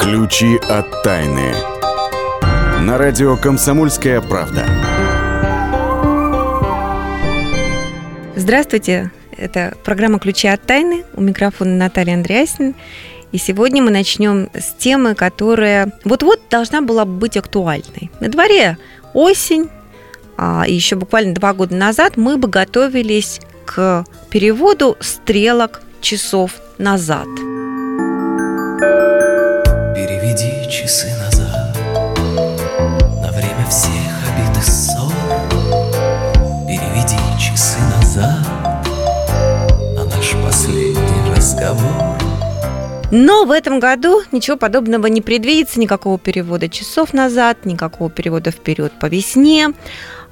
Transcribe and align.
Ключи 0.00 0.56
от 0.56 1.02
тайны. 1.02 1.52
На 2.80 2.96
радио 2.96 3.36
«Комсомольская 3.36 4.22
правда». 4.22 4.64
Здравствуйте, 8.34 9.10
это 9.36 9.74
программа 9.84 10.18
«Ключи 10.18 10.48
от 10.48 10.62
тайны». 10.62 11.04
У 11.12 11.20
микрофона 11.20 11.76
Наталья 11.76 12.14
Андреасин. 12.14 12.74
И 13.30 13.36
сегодня 13.36 13.82
мы 13.82 13.90
начнем 13.90 14.48
с 14.54 14.72
темы, 14.72 15.14
которая 15.14 15.92
вот-вот 16.04 16.40
должна 16.48 16.80
была 16.80 17.04
быть 17.04 17.36
актуальной. 17.36 18.10
На 18.20 18.28
дворе 18.28 18.78
осень, 19.12 19.68
а 20.38 20.64
еще 20.66 20.96
буквально 20.96 21.34
два 21.34 21.52
года 21.52 21.76
назад 21.76 22.16
мы 22.16 22.38
бы 22.38 22.48
готовились 22.48 23.42
к 23.66 24.06
переводу 24.30 24.96
стрелок 25.00 25.82
часов 26.00 26.52
назад. 26.78 27.28
Но 43.10 43.44
в 43.44 43.50
этом 43.50 43.80
году 43.80 44.22
ничего 44.30 44.56
подобного 44.56 45.06
не 45.06 45.20
предвидится, 45.20 45.80
никакого 45.80 46.18
перевода 46.18 46.68
часов 46.68 47.12
назад, 47.12 47.64
никакого 47.64 48.08
перевода 48.08 48.52
вперед 48.52 48.92
по 49.00 49.06
весне. 49.06 49.70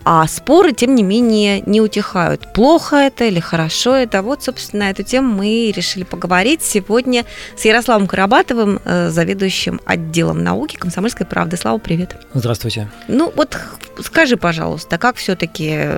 А 0.05 0.27
споры, 0.29 0.73
тем 0.73 0.95
не 0.95 1.03
менее, 1.03 1.61
не 1.63 1.81
утихают. 1.81 2.53
Плохо 2.55 2.97
это 2.97 3.25
или 3.25 3.41
хорошо 3.41 3.97
это? 3.97 4.23
Вот, 4.23 4.45
собственно, 4.45 4.85
на 4.85 4.91
эту 4.91 5.03
тему 5.03 5.35
мы 5.35 5.73
решили 5.75 6.05
поговорить 6.05 6.63
сегодня 6.63 7.25
с 7.57 7.65
Ярославом 7.65 8.07
Карабатовым, 8.07 8.81
э, 8.85 9.11
заведующим 9.11 9.81
отделом 9.85 10.45
науки 10.45 10.77
Комсомольской 10.77 11.27
правды. 11.27 11.57
Слава, 11.57 11.79
привет. 11.79 12.17
Здравствуйте. 12.33 12.89
Ну 13.09 13.33
вот 13.35 13.59
скажи, 14.03 14.37
пожалуйста, 14.37 14.99
как 14.99 15.17
все-таки, 15.17 15.89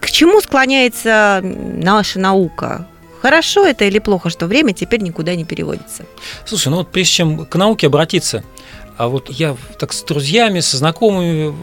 к 0.00 0.10
чему 0.10 0.40
склоняется 0.40 1.40
наша 1.42 2.18
наука? 2.18 2.86
Хорошо 3.20 3.66
это 3.66 3.84
или 3.84 3.98
плохо, 3.98 4.30
что 4.30 4.46
время 4.46 4.72
теперь 4.72 5.02
никуда 5.02 5.34
не 5.34 5.44
переводится? 5.44 6.04
Слушай, 6.44 6.68
ну 6.68 6.76
вот 6.76 6.90
прежде 6.90 7.12
чем 7.12 7.44
к 7.44 7.54
науке 7.56 7.86
обратиться, 7.86 8.42
а 9.00 9.08
вот 9.08 9.30
я 9.30 9.56
так 9.78 9.94
с 9.94 10.02
друзьями, 10.02 10.60
со 10.60 10.76
знакомыми 10.76 11.54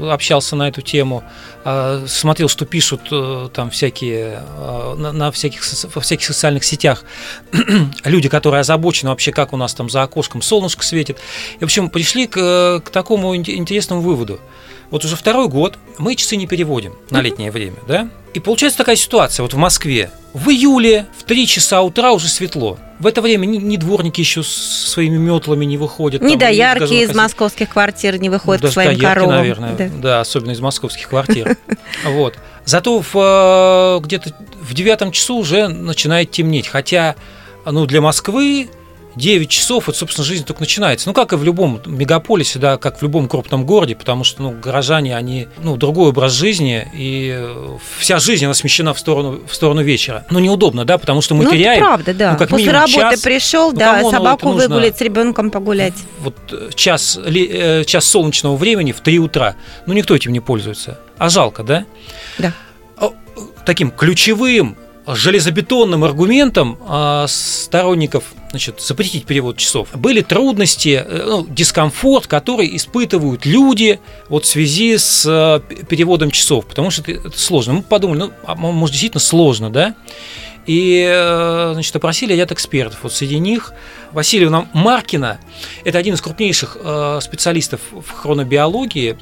э, 0.00 0.10
общался 0.10 0.56
на 0.56 0.66
эту 0.66 0.80
тему, 0.80 1.22
а, 1.62 2.04
смотрел, 2.06 2.48
что 2.48 2.64
пишут 2.64 3.02
э, 3.10 3.50
там 3.52 3.68
всякие 3.68 4.42
э, 4.42 4.94
на, 4.96 5.30
всяких 5.30 5.62
во 5.94 6.00
всяких 6.00 6.24
социальных 6.24 6.64
сетях 6.64 7.04
люди, 8.04 8.30
которые 8.30 8.60
озабочены 8.60 9.10
вообще, 9.10 9.30
как 9.30 9.52
у 9.52 9.58
нас 9.58 9.74
там 9.74 9.90
за 9.90 10.04
окошком 10.04 10.40
солнышко 10.40 10.84
светит. 10.84 11.18
И, 11.56 11.58
в 11.58 11.64
общем, 11.64 11.90
пришли 11.90 12.26
к, 12.26 12.80
к 12.82 12.88
такому 12.90 13.36
интересному 13.36 14.00
выводу. 14.00 14.40
Вот 14.94 15.04
уже 15.04 15.16
второй 15.16 15.48
год 15.48 15.76
мы 15.98 16.14
часы 16.14 16.36
не 16.36 16.46
переводим 16.46 16.92
на 17.10 17.20
летнее 17.20 17.50
время, 17.50 17.78
да? 17.88 18.08
И 18.32 18.38
получается 18.38 18.78
такая 18.78 18.94
ситуация, 18.94 19.42
вот 19.42 19.52
в 19.52 19.56
Москве, 19.56 20.12
в 20.34 20.48
июле 20.50 21.08
в 21.18 21.24
3 21.24 21.48
часа 21.48 21.82
утра 21.82 22.12
уже 22.12 22.28
светло. 22.28 22.78
В 23.00 23.08
это 23.08 23.20
время 23.20 23.44
ни, 23.46 23.56
ни 23.56 23.76
дворники 23.76 24.20
еще 24.20 24.44
с 24.44 24.46
своими 24.46 25.16
метлами 25.16 25.64
не 25.64 25.78
выходят. 25.78 26.22
Ни 26.22 26.36
доярки 26.36 27.02
из 27.02 27.12
московских 27.12 27.70
квартир 27.70 28.20
не 28.20 28.30
выходят 28.30 28.62
Даже 28.62 28.70
к 28.70 28.74
своим 28.74 28.90
доярки, 28.90 29.04
коровам. 29.04 29.34
наверное, 29.34 29.74
да. 29.74 29.88
да, 30.00 30.20
особенно 30.20 30.52
из 30.52 30.60
московских 30.60 31.08
квартир. 31.08 31.56
Вот. 32.04 32.38
Зато 32.64 33.02
в, 33.12 34.00
где-то 34.00 34.32
в 34.62 34.74
девятом 34.74 35.10
часу 35.10 35.34
уже 35.34 35.66
начинает 35.66 36.30
темнеть. 36.30 36.68
Хотя 36.68 37.16
ну, 37.66 37.84
для 37.86 38.00
Москвы 38.00 38.68
9 39.16 39.48
часов, 39.48 39.86
вот, 39.86 39.96
собственно, 39.96 40.24
жизнь 40.24 40.44
только 40.44 40.60
начинается. 40.60 41.08
Ну, 41.08 41.14
как 41.14 41.32
и 41.32 41.36
в 41.36 41.44
любом 41.44 41.80
мегаполисе, 41.86 42.58
да, 42.58 42.76
как 42.76 42.98
в 42.98 43.02
любом 43.02 43.28
крупном 43.28 43.64
городе, 43.66 43.94
потому 43.94 44.24
что, 44.24 44.42
ну, 44.42 44.50
горожане, 44.50 45.16
они, 45.16 45.48
ну, 45.62 45.76
другой 45.76 46.10
образ 46.10 46.32
жизни, 46.32 46.88
и 46.94 47.48
вся 47.98 48.18
жизнь, 48.18 48.44
она 48.44 48.54
смещена 48.54 48.94
в 48.94 48.98
сторону, 48.98 49.40
в 49.46 49.54
сторону 49.54 49.82
вечера. 49.82 50.24
Ну, 50.30 50.38
неудобно, 50.38 50.84
да, 50.84 50.98
потому 50.98 51.20
что 51.22 51.34
мы 51.34 51.44
ну, 51.44 51.50
теряем... 51.50 51.78
Это 51.78 51.86
правда, 51.86 52.14
да. 52.14 52.32
Ну, 52.32 52.38
как 52.38 52.48
После 52.48 52.66
минимум 52.66 52.80
работы 52.82 53.16
час. 53.16 53.20
пришел, 53.20 53.72
Ну, 53.72 53.78
да, 53.78 54.02
собаку 54.10 54.48
нужно? 54.48 54.68
выгулять, 54.68 54.98
с 54.98 55.00
ребенком 55.00 55.50
погулять. 55.50 55.94
Вот 56.20 56.36
э, 56.52 56.70
час, 56.74 57.18
э, 57.24 57.84
час 57.84 58.04
солнечного 58.04 58.56
времени 58.56 58.92
в 58.92 59.00
3 59.00 59.18
утра, 59.18 59.56
ну, 59.86 59.92
никто 59.92 60.14
этим 60.14 60.32
не 60.32 60.40
пользуется. 60.40 60.98
А 61.18 61.28
жалко, 61.28 61.62
да? 61.62 61.84
Да. 62.38 62.52
Э, 62.98 63.08
Таким 63.64 63.90
ключевым 63.90 64.76
железобетонным 65.06 66.04
аргументом 66.04 66.78
а, 66.86 67.26
сторонников 67.28 68.24
значит, 68.50 68.80
запретить 68.80 69.26
перевод 69.26 69.56
часов 69.56 69.88
были 69.94 70.20
трудности, 70.20 71.04
э, 71.04 71.24
ну, 71.26 71.46
дискомфорт, 71.48 72.28
который 72.28 72.74
испытывают 72.76 73.44
люди 73.44 73.98
вот 74.28 74.44
в 74.44 74.48
связи 74.48 74.96
с 74.96 75.26
э, 75.26 75.84
переводом 75.86 76.30
часов, 76.30 76.66
потому 76.66 76.90
что 76.90 77.10
это, 77.10 77.36
сложно. 77.36 77.74
Мы 77.74 77.82
подумали, 77.82 78.18
ну, 78.18 78.32
а, 78.46 78.54
может, 78.54 78.92
действительно 78.92 79.20
сложно, 79.20 79.70
да? 79.70 79.96
И, 80.66 81.04
э, 81.06 81.70
значит, 81.74 81.94
опросили 81.96 82.32
ряд 82.32 82.52
экспертов. 82.52 83.00
Вот 83.02 83.12
среди 83.12 83.40
них 83.40 83.72
Васильевна 84.12 84.68
Маркина, 84.72 85.40
это 85.84 85.98
один 85.98 86.14
из 86.14 86.20
крупнейших 86.20 86.78
специалистов 87.20 87.80
в 87.90 88.08
хронобиологии, 88.08 89.16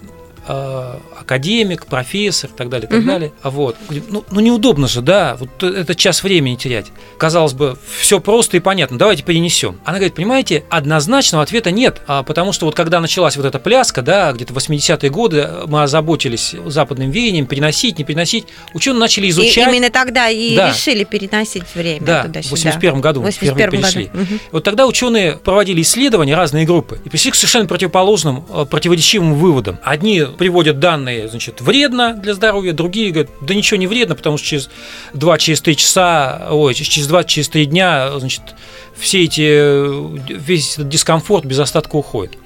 академик, 0.46 1.86
профессор 1.86 2.50
и 2.50 2.52
так 2.56 2.68
далее, 2.68 2.86
и 2.88 2.90
так 2.90 3.00
Мгм. 3.00 3.08
далее. 3.08 3.32
А 3.42 3.50
вот, 3.50 3.76
ну, 4.08 4.24
ну 4.30 4.40
неудобно 4.40 4.88
же, 4.88 5.00
да, 5.00 5.36
вот 5.38 5.62
этот 5.62 5.96
час 5.96 6.22
времени 6.22 6.56
терять. 6.56 6.86
Казалось 7.18 7.52
бы, 7.52 7.76
все 8.00 8.20
просто 8.20 8.56
и 8.56 8.60
понятно, 8.60 8.98
давайте 8.98 9.22
перенесем. 9.22 9.78
Она 9.84 9.98
говорит, 9.98 10.14
понимаете, 10.14 10.64
однозначного 10.70 11.42
ответа 11.44 11.70
нет, 11.70 12.02
а 12.06 12.22
потому 12.22 12.52
что 12.52 12.66
вот 12.66 12.74
когда 12.74 13.00
началась 13.00 13.36
вот 13.36 13.46
эта 13.46 13.58
пляска, 13.58 14.02
да, 14.02 14.32
где-то 14.32 14.52
в 14.52 14.56
80-е 14.58 15.10
годы 15.10 15.48
мы 15.66 15.82
озаботились 15.82 16.54
западным 16.66 17.10
веянием, 17.10 17.46
переносить, 17.46 17.98
не 17.98 18.04
переносить, 18.04 18.46
ученые 18.74 19.00
начали 19.00 19.26
И 19.26 19.30
изучать. 19.30 19.68
именно 19.68 19.90
тогда 19.90 20.28
и 20.28 20.56
Да. 20.56 20.70
решили 20.70 21.04
переносить 21.04 21.64
время 21.74 22.04
Да, 22.04 22.22
в 22.22 22.26
туда-сюда. 22.26 22.50
81 22.50 23.00
году 23.00 23.20
В 23.20 23.24
мы 23.24 23.30
впервые 23.30 23.68
81 23.68 23.80
году. 23.80 23.92
перешли. 23.92 24.10
Мгм. 24.34 24.40
Вот 24.52 24.64
тогда 24.64 24.86
ученые 24.86 25.32
проводили 25.36 25.82
исследования, 25.82 26.34
разные 26.34 26.66
группы, 26.66 26.98
и 27.04 27.08
пришли 27.08 27.30
к 27.30 27.34
совершенно 27.34 27.66
противоположным, 27.66 28.44
э, 28.48 28.64
противоречивым 28.68 29.34
выводам. 29.34 29.78
Одни 29.82 30.24
приводят 30.38 30.78
данные, 30.78 31.28
значит, 31.28 31.60
вредно 31.60 32.14
для 32.14 32.34
здоровья, 32.34 32.72
другие 32.72 33.10
говорят, 33.12 33.30
да 33.40 33.54
ничего 33.54 33.78
не 33.78 33.86
вредно, 33.86 34.14
потому 34.14 34.38
что 34.38 34.46
через 34.46 34.70
2 35.14 35.38
через 35.38 35.60
3 35.60 35.76
часа, 35.76 36.48
ой, 36.50 36.74
через 36.74 37.06
2 37.06 37.24
через 37.24 37.48
3 37.48 37.66
дня, 37.66 38.18
значит, 38.18 38.42
все 38.98 39.24
эти, 39.24 40.32
весь 40.32 40.74
этот 40.74 40.88
дискомфорт 40.88 41.44
без 41.44 41.58
остатка 41.58 41.96
уходит. 41.96 42.36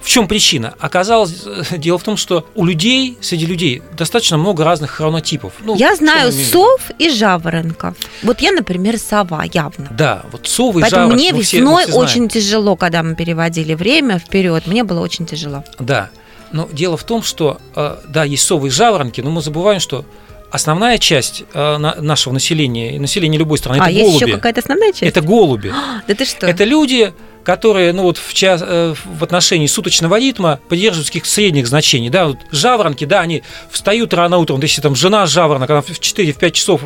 В 0.00 0.08
чем 0.08 0.28
причина? 0.28 0.74
Оказалось, 0.80 1.44
дело 1.70 1.96
в 1.96 2.02
том, 2.02 2.18
что 2.18 2.46
у 2.54 2.66
людей, 2.66 3.16
среди 3.22 3.46
людей, 3.46 3.82
достаточно 3.96 4.36
много 4.36 4.62
разных 4.62 4.90
хронотипов. 4.90 5.54
Ну, 5.64 5.76
Я 5.76 5.96
знаю 5.96 6.30
сов 6.30 6.90
и 6.98 7.08
жаворонков. 7.08 7.94
Вот 8.22 8.40
я, 8.42 8.52
например, 8.52 8.98
сова, 8.98 9.44
явно. 9.50 9.88
Да, 9.90 10.22
вот 10.30 10.46
совы 10.46 10.80
и 10.80 10.82
Поэтому 10.82 11.14
мне 11.14 11.28
все- 11.28 11.32
мы 11.32 11.40
весной 11.40 11.82
все 11.84 11.92
знаем. 11.92 12.04
очень 12.06 12.28
тяжело, 12.28 12.76
когда 12.76 13.02
мы 13.02 13.14
переводили 13.14 13.72
время 13.72 14.18
вперед. 14.18 14.66
Мне 14.66 14.84
было 14.84 15.00
очень 15.00 15.24
тяжело. 15.24 15.64
Да, 15.78 16.10
но 16.52 16.68
дело 16.72 16.96
в 16.96 17.04
том, 17.04 17.22
что, 17.22 17.58
э, 17.74 17.96
да, 18.08 18.24
есть 18.24 18.46
совы 18.46 18.68
и 18.68 18.70
жаворонки, 18.70 19.20
но 19.20 19.30
мы 19.30 19.42
забываем, 19.42 19.80
что 19.80 20.04
основная 20.50 20.98
часть 20.98 21.44
э, 21.52 21.76
на- 21.78 21.96
нашего 21.96 22.32
населения, 22.32 22.98
населения 23.00 23.38
любой 23.38 23.58
страны, 23.58 23.78
а, 23.80 23.84
это 23.84 23.90
есть 23.90 24.04
голуби. 24.06 24.24
еще 24.24 24.34
какая-то 24.36 24.60
основная 24.60 24.92
часть? 24.92 25.02
Это 25.02 25.20
голуби. 25.20 25.72
Да 26.06 26.14
ты 26.14 26.24
что? 26.24 26.46
Это 26.46 26.62
люди, 26.64 27.12
которые, 27.42 27.92
ну 27.92 28.04
вот 28.04 28.16
в, 28.18 28.32
час, 28.32 28.62
э, 28.64 28.94
в 29.04 29.22
отношении 29.24 29.66
суточного 29.66 30.18
ритма 30.18 30.60
придерживаются 30.68 31.10
каких-то 31.12 31.28
средних 31.28 31.66
значений. 31.66 32.08
Да, 32.08 32.26
вот 32.28 32.38
жаворонки, 32.52 33.04
да, 33.04 33.20
они 33.20 33.42
встают 33.70 34.14
рано 34.14 34.38
утром, 34.38 34.60
если 34.62 34.80
там 34.80 34.94
жена 34.94 35.26
жаворонок, 35.26 35.68
она 35.68 35.82
в 35.82 35.90
4-5 35.90 36.50
часов 36.52 36.82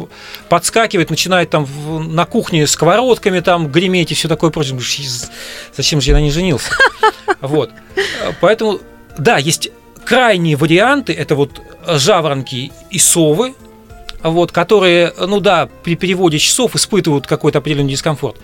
подскакивает, 0.49 1.11
начинает 1.11 1.51
там 1.51 1.67
на 2.15 2.25
кухне 2.25 2.67
сковородками 2.67 3.41
там 3.41 3.69
греметь 3.71 4.11
и 4.13 4.15
все 4.15 4.29
такое 4.29 4.51
прочее. 4.51 4.71
Думаешь, 4.73 4.99
«Из- 4.99 5.31
Зачем 5.77 6.01
же 6.01 6.11
я 6.11 6.17
на 6.17 6.21
ней 6.23 6.31
женился? 6.31 6.71
Вот. 7.41 7.71
Поэтому, 8.41 8.81
да, 9.19 9.39
есть 9.39 9.71
крайние 10.05 10.57
варианты, 10.57 11.13
это 11.13 11.35
вот 11.35 11.61
жаворонки 11.87 12.73
и 12.91 12.99
совы, 12.99 13.55
вот, 14.23 14.53
которые, 14.53 15.13
ну 15.19 15.41
да, 15.41 15.69
при 15.83 15.97
переводе 15.97 16.39
часов 16.39 16.75
испытывают 16.75 17.27
какой-то 17.27 17.59
определенный 17.59 17.91
дискомфорт. 17.91 18.37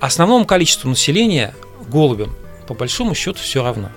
Основному 0.00 0.46
количеству 0.46 0.88
населения, 0.88 1.54
голубям, 1.88 2.34
по 2.66 2.74
большому 2.74 3.14
счету, 3.14 3.38
все 3.40 3.62
равно. 3.62 3.90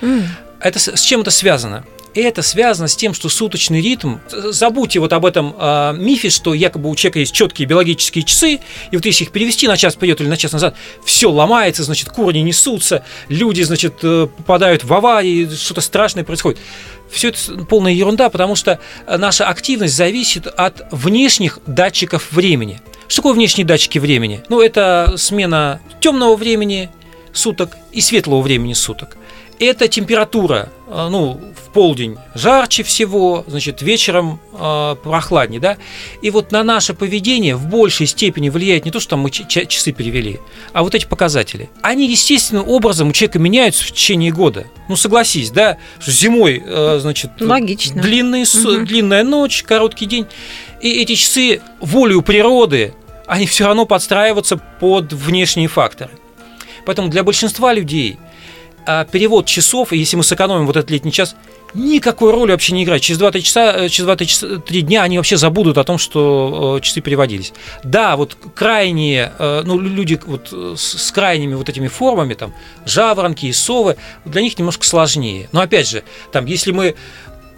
М. 0.00 0.24
Это 0.60 0.78
с 0.78 1.00
чем 1.00 1.20
это 1.20 1.30
связано? 1.30 1.84
Это 2.14 2.42
связано 2.42 2.86
с 2.86 2.94
тем, 2.94 3.12
что 3.12 3.28
суточный 3.28 3.80
ритм, 3.80 4.16
забудьте 4.30 5.00
вот 5.00 5.12
об 5.12 5.26
этом 5.26 5.54
э, 5.58 5.94
мифе, 5.96 6.30
что 6.30 6.54
якобы 6.54 6.88
у 6.88 6.94
человека 6.94 7.18
есть 7.18 7.32
четкие 7.34 7.66
биологические 7.66 8.24
часы, 8.24 8.60
и 8.90 8.96
вот 8.96 9.04
если 9.04 9.24
их 9.24 9.32
перевести 9.32 9.66
на 9.66 9.76
час 9.76 9.94
вперед 9.94 10.20
или 10.20 10.28
на 10.28 10.36
час 10.36 10.52
назад, 10.52 10.76
все 11.04 11.28
ломается, 11.30 11.82
значит, 11.82 12.08
корни 12.10 12.38
несутся, 12.38 13.04
люди, 13.28 13.62
значит, 13.62 13.94
э, 14.02 14.28
попадают 14.36 14.84
в 14.84 14.92
аварии, 14.94 15.48
что-то 15.48 15.80
страшное 15.80 16.22
происходит. 16.24 16.60
Все 17.10 17.28
это 17.28 17.64
полная 17.68 17.92
ерунда, 17.92 18.30
потому 18.30 18.56
что 18.56 18.80
наша 19.06 19.46
активность 19.46 19.94
зависит 19.94 20.46
от 20.46 20.86
внешних 20.90 21.58
датчиков 21.66 22.32
времени. 22.32 22.80
Что 23.06 23.16
такое 23.16 23.34
внешние 23.34 23.66
датчики 23.66 23.98
времени? 23.98 24.42
Ну, 24.48 24.60
это 24.60 25.14
смена 25.16 25.80
темного 26.00 26.36
времени, 26.36 26.90
суток 27.34 27.76
и 27.92 28.00
светлого 28.00 28.40
времени 28.40 28.72
суток. 28.72 29.16
Это 29.60 29.86
температура, 29.86 30.70
э, 30.88 31.08
ну, 31.10 31.40
в 31.54 31.72
полдень 31.72 32.16
жарче 32.34 32.82
всего, 32.82 33.44
значит, 33.46 33.82
вечером 33.82 34.40
э, 34.52 34.96
прохладнее, 35.02 35.60
да. 35.60 35.76
И 36.22 36.30
вот 36.30 36.50
на 36.50 36.64
наше 36.64 36.92
поведение 36.92 37.54
в 37.54 37.66
большей 37.66 38.06
степени 38.06 38.48
влияет 38.48 38.84
не 38.84 38.90
то, 38.90 38.98
что 38.98 39.10
там 39.10 39.20
мы 39.20 39.30
часы 39.30 39.92
перевели, 39.92 40.40
а 40.72 40.82
вот 40.82 40.94
эти 40.94 41.06
показатели. 41.06 41.70
Они 41.82 42.08
естественным 42.08 42.68
образом 42.68 43.08
у 43.08 43.12
человека 43.12 43.38
меняются 43.38 43.84
в 43.84 43.92
течение 43.92 44.32
года. 44.32 44.66
Ну, 44.88 44.96
согласись, 44.96 45.50
да, 45.50 45.78
что 46.00 46.10
зимой, 46.10 46.62
э, 46.64 46.98
значит, 47.00 47.30
Логично. 47.40 48.02
Длинный, 48.02 48.42
угу. 48.42 48.84
длинная 48.84 49.22
ночь, 49.22 49.62
короткий 49.62 50.06
день. 50.06 50.26
И 50.80 51.00
эти 51.00 51.14
часы 51.14 51.62
волею 51.80 52.22
природы, 52.22 52.92
они 53.26 53.46
все 53.46 53.66
равно 53.66 53.86
подстраиваются 53.86 54.56
под 54.56 55.12
внешние 55.12 55.68
факторы. 55.68 56.10
Поэтому 56.84 57.08
для 57.08 57.22
большинства 57.24 57.72
людей 57.72 58.18
а 58.86 59.04
перевод 59.04 59.46
часов, 59.46 59.92
если 59.92 60.16
мы 60.16 60.24
сэкономим 60.24 60.66
вот 60.66 60.76
этот 60.76 60.90
летний 60.90 61.12
час, 61.12 61.36
никакой 61.72 62.32
роли 62.32 62.52
вообще 62.52 62.74
не 62.74 62.84
играет. 62.84 63.02
Через 63.02 63.20
2-3 63.20 63.40
часа, 63.40 63.72
э, 63.72 63.88
через 63.88 64.08
2-3 64.08 64.80
дня 64.82 65.02
они 65.02 65.16
вообще 65.16 65.36
забудут 65.36 65.78
о 65.78 65.84
том, 65.84 65.98
что 65.98 66.76
э, 66.78 66.80
часы 66.82 67.00
переводились. 67.00 67.52
Да, 67.82 68.16
вот 68.16 68.36
крайние, 68.54 69.32
э, 69.38 69.62
ну, 69.64 69.80
люди 69.80 70.20
вот 70.26 70.52
с 70.52 71.10
крайними 71.12 71.54
вот 71.54 71.68
этими 71.68 71.88
формами, 71.88 72.34
там, 72.34 72.54
жаворонки 72.84 73.46
и 73.46 73.52
совы, 73.52 73.96
для 74.24 74.42
них 74.42 74.58
немножко 74.58 74.84
сложнее. 74.86 75.48
Но 75.52 75.60
опять 75.60 75.88
же, 75.88 76.04
там, 76.30 76.44
если 76.44 76.70
мы 76.70 76.94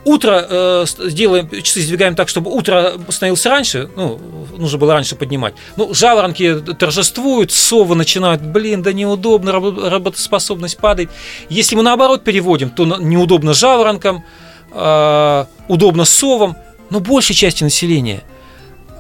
утро 0.06 0.46
э, 0.48 0.84
сделаем, 0.86 1.50
часы 1.62 1.80
сдвигаем 1.80 2.14
так, 2.14 2.28
чтобы 2.28 2.50
утро 2.50 2.92
становилось 3.08 3.44
раньше, 3.44 3.90
ну, 3.96 4.18
нужно 4.56 4.78
было 4.78 4.94
раньше 4.94 5.16
поднимать. 5.16 5.54
Ну, 5.76 5.92
жаворонки 5.92 6.60
торжествуют, 6.78 7.50
совы 7.50 7.96
начинают, 7.96 8.40
блин, 8.40 8.82
да 8.82 8.92
неудобно, 8.92 9.52
работоспособность 9.52 10.78
падает. 10.78 11.10
Если 11.48 11.74
мы 11.74 11.82
наоборот 11.82 12.22
переводим, 12.22 12.70
то 12.70 12.84
неудобно 12.84 13.52
жаворонкам, 13.52 14.24
э, 14.72 15.44
удобно 15.68 16.04
совам, 16.04 16.56
но 16.90 17.00
большей 17.00 17.34
части 17.34 17.64
населения– 17.64 18.22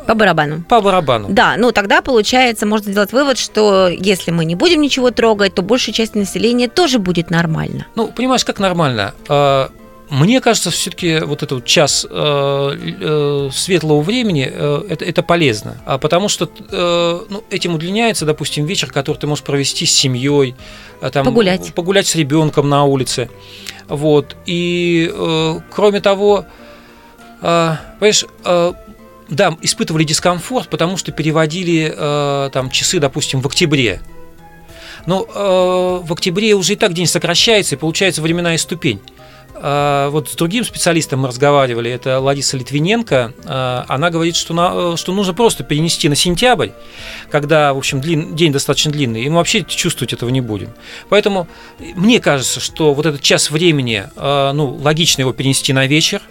по 0.06 0.14
барабану. 0.14 0.62
По 0.68 0.80
барабану. 0.80 1.26
Да, 1.30 1.56
ну 1.58 1.72
тогда 1.72 2.00
получается, 2.00 2.64
можно 2.64 2.92
сделать 2.92 3.12
вывод, 3.12 3.38
что 3.38 3.88
если 3.88 4.30
мы 4.30 4.44
не 4.44 4.54
будем 4.54 4.80
ничего 4.80 5.10
трогать, 5.10 5.54
то 5.54 5.62
большая 5.62 5.94
часть 5.94 6.14
населения 6.14 6.68
тоже 6.68 7.00
будет 7.00 7.30
нормально. 7.30 7.88
Ну, 7.96 8.06
понимаешь, 8.06 8.44
как 8.44 8.60
нормально? 8.60 9.14
Мне 10.08 10.40
кажется, 10.40 10.70
все-таки 10.70 11.18
вот 11.18 11.42
этот 11.42 11.64
час 11.64 12.06
э, 12.08 12.94
э, 13.00 13.50
светлого 13.52 14.02
времени 14.02 14.48
э, 14.48 14.82
это, 14.88 15.04
это 15.04 15.22
полезно, 15.24 15.78
а 15.84 15.98
потому 15.98 16.28
что 16.28 16.48
ну, 17.28 17.42
этим 17.50 17.74
удлиняется, 17.74 18.24
допустим, 18.24 18.66
вечер, 18.66 18.92
который 18.92 19.16
ты 19.16 19.26
можешь 19.26 19.44
провести 19.44 19.84
с 19.84 19.92
семьей, 19.92 20.54
там, 21.12 21.24
погулять, 21.24 21.74
погулять 21.74 22.06
с 22.06 22.14
ребенком 22.14 22.68
на 22.68 22.84
улице, 22.84 23.28
вот. 23.88 24.36
И 24.46 25.12
кроме 25.74 26.00
того, 26.00 26.46
понимаешь, 27.40 28.24
да, 29.28 29.56
испытывали 29.60 30.04
дискомфорт, 30.04 30.68
потому 30.68 30.96
что 30.96 31.10
переводили 31.10 32.50
там 32.52 32.70
часы, 32.70 33.00
допустим, 33.00 33.40
в 33.40 33.46
октябре. 33.46 34.00
Но 35.06 35.22
э, 35.22 36.06
в 36.06 36.12
октябре 36.12 36.54
уже 36.54 36.74
и 36.74 36.76
так 36.76 36.92
день 36.92 37.06
сокращается, 37.06 37.76
и 37.76 37.78
получается 37.78 38.22
временная 38.22 38.58
ступень. 38.58 39.00
А, 39.58 40.10
вот 40.10 40.28
с 40.28 40.34
другим 40.34 40.64
специалистом 40.64 41.20
мы 41.20 41.28
разговаривали, 41.28 41.90
это 41.90 42.20
Лариса 42.20 42.56
Литвиненко, 42.56 43.32
а, 43.44 43.84
она 43.88 44.10
говорит, 44.10 44.36
что, 44.36 44.54
на, 44.54 44.96
что 44.96 45.12
нужно 45.12 45.34
просто 45.34 45.64
перенести 45.64 46.08
на 46.08 46.14
сентябрь, 46.14 46.70
когда, 47.30 47.72
в 47.72 47.78
общем, 47.78 48.00
длин, 48.00 48.36
день 48.36 48.52
достаточно 48.52 48.92
длинный, 48.92 49.22
и 49.22 49.28
мы 49.28 49.36
вообще 49.36 49.64
чувствовать 49.64 50.12
этого 50.12 50.28
не 50.30 50.40
будем. 50.40 50.70
Поэтому 51.08 51.48
мне 51.78 52.20
кажется, 52.20 52.60
что 52.60 52.92
вот 52.94 53.06
этот 53.06 53.22
час 53.22 53.50
времени, 53.50 54.04
а, 54.16 54.52
ну, 54.52 54.74
логично 54.74 55.22
его 55.22 55.32
перенести 55.32 55.72
на 55.72 55.86
вечер, 55.86 56.22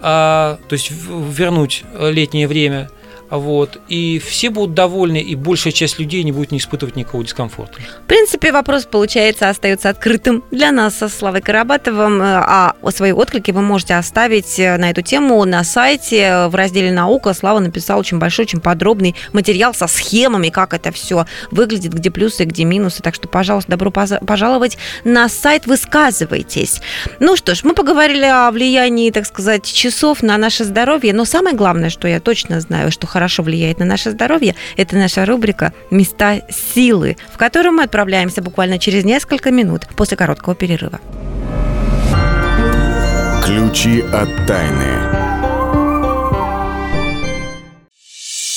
то 0.00 0.58
есть 0.70 0.90
вернуть 0.90 1.84
летнее 1.94 2.48
время– 2.48 2.88
вот, 3.30 3.78
и 3.88 4.18
все 4.18 4.50
будут 4.50 4.74
довольны, 4.74 5.18
и 5.18 5.36
большая 5.36 5.72
часть 5.72 5.98
людей 5.98 6.22
не 6.24 6.32
будет 6.32 6.50
не 6.50 6.58
испытывать 6.58 6.96
никакого 6.96 7.24
дискомфорта. 7.24 7.78
В 8.04 8.06
принципе, 8.06 8.52
вопрос, 8.52 8.86
получается, 8.86 9.48
остается 9.48 9.88
открытым 9.88 10.42
для 10.50 10.72
нас 10.72 10.96
со 10.96 11.08
Славой 11.08 11.40
Карабатовым, 11.40 12.20
а 12.22 12.74
свои 12.90 13.12
отклики 13.12 13.52
вы 13.52 13.62
можете 13.62 13.94
оставить 13.94 14.58
э, 14.58 14.76
на 14.76 14.90
эту 14.90 15.02
тему 15.02 15.44
на 15.44 15.62
сайте 15.62 16.48
в 16.48 16.54
разделе 16.54 16.90
«Наука». 16.90 17.32
Слава 17.32 17.60
написал 17.60 18.00
очень 18.00 18.18
большой, 18.18 18.46
очень 18.46 18.60
подробный 18.60 19.14
материал 19.32 19.74
со 19.74 19.86
схемами, 19.86 20.48
как 20.48 20.74
это 20.74 20.90
все 20.90 21.24
выглядит, 21.52 21.94
где 21.94 22.10
плюсы, 22.10 22.44
где 22.44 22.64
минусы, 22.64 23.00
так 23.02 23.14
что, 23.14 23.28
пожалуйста, 23.28 23.70
добро 23.70 23.90
пожаловать 23.90 24.76
на 25.04 25.28
сайт, 25.28 25.66
высказывайтесь. 25.66 26.80
Ну 27.20 27.36
что 27.36 27.54
ж, 27.54 27.62
мы 27.62 27.74
поговорили 27.74 28.24
о 28.24 28.50
влиянии, 28.50 29.10
так 29.10 29.24
сказать, 29.26 29.64
часов 29.64 30.22
на 30.22 30.36
наше 30.36 30.64
здоровье, 30.64 31.14
но 31.14 31.24
самое 31.24 31.54
главное, 31.54 31.90
что 31.90 32.08
я 32.08 32.18
точно 32.18 32.60
знаю, 32.60 32.90
что 32.90 33.06
хорошо 33.06 33.19
влияет 33.42 33.78
на 33.78 33.84
наше 33.84 34.10
здоровье, 34.10 34.54
это 34.76 34.96
наша 34.96 35.24
рубрика 35.26 35.72
«Места 35.90 36.40
силы», 36.48 37.16
в 37.32 37.36
которую 37.36 37.72
мы 37.72 37.84
отправляемся 37.84 38.42
буквально 38.42 38.78
через 38.78 39.04
несколько 39.04 39.50
минут 39.50 39.86
после 39.96 40.16
короткого 40.16 40.54
перерыва. 40.54 41.00
Ключи 43.44 44.02
от 44.12 44.46
тайны. 44.46 45.19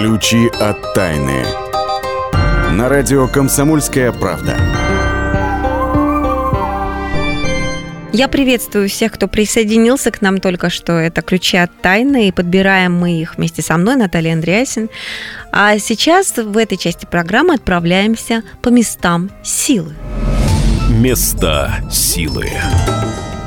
Ключи 0.00 0.48
от 0.58 0.94
тайны. 0.94 1.44
На 2.72 2.88
радио 2.88 3.28
«Комсомольская 3.28 4.12
правда». 4.12 4.56
Я 8.10 8.28
приветствую 8.28 8.88
всех, 8.88 9.12
кто 9.12 9.28
присоединился 9.28 10.10
к 10.10 10.22
нам 10.22 10.40
только 10.40 10.70
что. 10.70 10.94
Это 10.94 11.20
«Ключи 11.20 11.58
от 11.58 11.82
тайны», 11.82 12.28
и 12.28 12.32
подбираем 12.32 12.98
мы 12.98 13.20
их 13.20 13.36
вместе 13.36 13.60
со 13.60 13.76
мной, 13.76 13.96
Наталья 13.96 14.32
Андреасин. 14.32 14.88
А 15.52 15.78
сейчас 15.78 16.34
в 16.34 16.56
этой 16.56 16.78
части 16.78 17.04
программы 17.04 17.52
отправляемся 17.52 18.42
по 18.62 18.70
местам 18.70 19.30
силы. 19.42 19.92
Места 20.88 21.74
силы. 21.90 22.48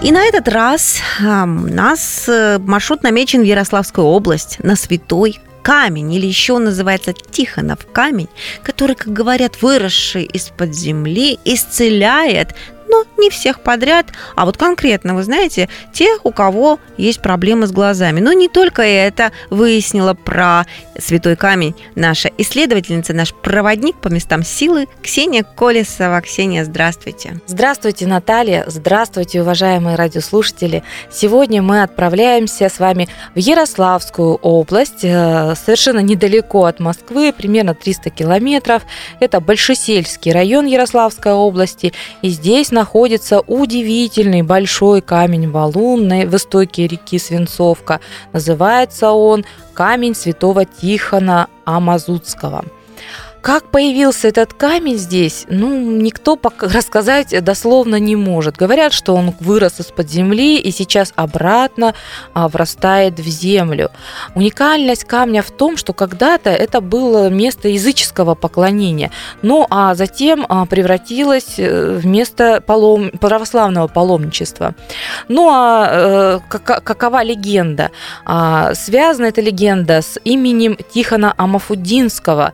И 0.04 0.12
на 0.12 0.24
этот 0.24 0.48
раз 0.48 1.00
у 1.20 1.24
нас 1.24 2.26
э, 2.28 2.60
маршрут 2.60 3.02
намечен 3.02 3.42
в 3.42 3.46
Ярославскую 3.46 4.06
область, 4.06 4.60
на 4.64 4.76
Святой 4.76 5.40
камень, 5.64 6.14
или 6.14 6.28
еще 6.28 6.54
он 6.54 6.66
называется 6.66 7.14
Тихонов 7.14 7.88
камень, 7.92 8.30
который, 8.62 8.96
как 8.96 9.12
говорят, 9.12 9.62
выросший 9.62 10.26
из-под 10.26 10.76
земли, 10.76 11.40
исцеляет 11.46 12.54
но 12.94 13.06
не 13.18 13.32
всех 13.32 13.62
подряд, 13.62 14.08
а 14.36 14.46
вот 14.46 14.58
конкретно, 14.58 15.16
вы 15.16 15.24
знаете, 15.24 15.68
тех, 15.94 16.24
у 16.26 16.32
кого 16.32 16.80
есть 16.96 17.24
проблемы 17.24 17.66
с 17.66 17.72
глазами. 17.72 18.20
Но 18.20 18.34
не 18.34 18.50
только 18.50 18.84
это 18.84 19.32
выяснила 19.50 20.14
про 20.14 20.68
Святой 20.98 21.36
Камень 21.36 21.76
наша 21.96 22.30
исследовательница, 22.38 23.14
наш 23.14 23.34
проводник 23.34 23.96
по 23.96 24.10
местам 24.10 24.44
силы 24.44 24.88
Ксения 25.02 25.44
Колесова. 25.44 26.22
Ксения, 26.22 26.64
здравствуйте. 26.64 27.42
Здравствуйте, 27.48 28.08
Наталья. 28.08 28.66
Здравствуйте, 28.68 29.42
уважаемые 29.42 29.96
радиослушатели. 29.96 30.84
Сегодня 31.12 31.62
мы 31.62 31.84
отправляемся 31.84 32.70
с 32.70 32.80
вами 32.80 33.08
в 33.36 33.40
Ярославскую 33.40 34.36
область, 34.36 35.04
э, 35.04 35.56
совершенно 35.56 36.00
недалеко 36.00 36.66
от 36.66 36.80
Москвы, 36.80 37.34
примерно 37.36 37.74
300 37.74 38.10
километров. 38.10 38.84
Это 39.20 39.40
Большесельский 39.40 40.32
район 40.32 40.66
Ярославской 40.66 41.34
области. 41.34 41.94
И 42.22 42.30
здесь 42.30 42.72
находится 42.72 43.40
удивительный 43.42 44.42
большой 44.42 45.02
камень-валун 45.02 46.08
на 46.08 46.26
востоке 46.28 46.88
реки 46.88 47.18
Свинцовка. 47.20 48.00
Называется 48.32 49.12
он 49.12 49.46
камень 49.74 50.16
святого 50.16 50.66
Тихона 50.84 51.48
Амазутского. 51.64 52.66
Как 53.44 53.66
появился 53.72 54.30
этот 54.30 54.54
камень 54.54 54.98
здесь, 54.98 55.46
ну, 55.50 55.68
никто 55.70 56.38
пока 56.38 56.68
рассказать 56.74 57.44
дословно 57.44 58.00
не 58.00 58.16
может. 58.16 58.56
Говорят, 58.56 58.94
что 58.94 59.14
он 59.14 59.34
вырос 59.42 59.82
из-под 59.82 60.10
земли 60.10 60.58
и 60.58 60.72
сейчас 60.72 61.12
обратно 61.18 61.94
а, 62.34 62.48
врастает 62.48 63.20
в 63.20 63.28
землю. 63.28 63.92
Уникальность 64.34 65.04
камня 65.04 65.42
в 65.42 65.52
том, 65.52 65.76
что 65.76 65.92
когда-то 65.92 66.52
это 66.52 66.80
было 66.80 67.30
место 67.30 67.68
языческого 67.68 68.34
поклонения, 68.34 69.12
ну 69.42 69.68
а 69.70 69.94
затем 69.94 70.46
а, 70.48 70.66
превратилось 70.66 71.56
э, 71.58 71.92
в 71.96 72.06
место 72.06 72.64
палом... 72.66 73.10
православного 73.12 73.88
паломничества. 73.88 74.74
Ну 75.28 75.50
а 75.52 76.40
э, 76.50 76.58
какова 76.60 77.22
легенда? 77.24 77.92
А, 78.24 78.74
связана 78.74 79.26
эта 79.26 79.42
легенда 79.42 80.02
с 80.02 80.18
именем 80.24 80.78
Тихона 80.94 81.34
Амафудинского 81.36 82.54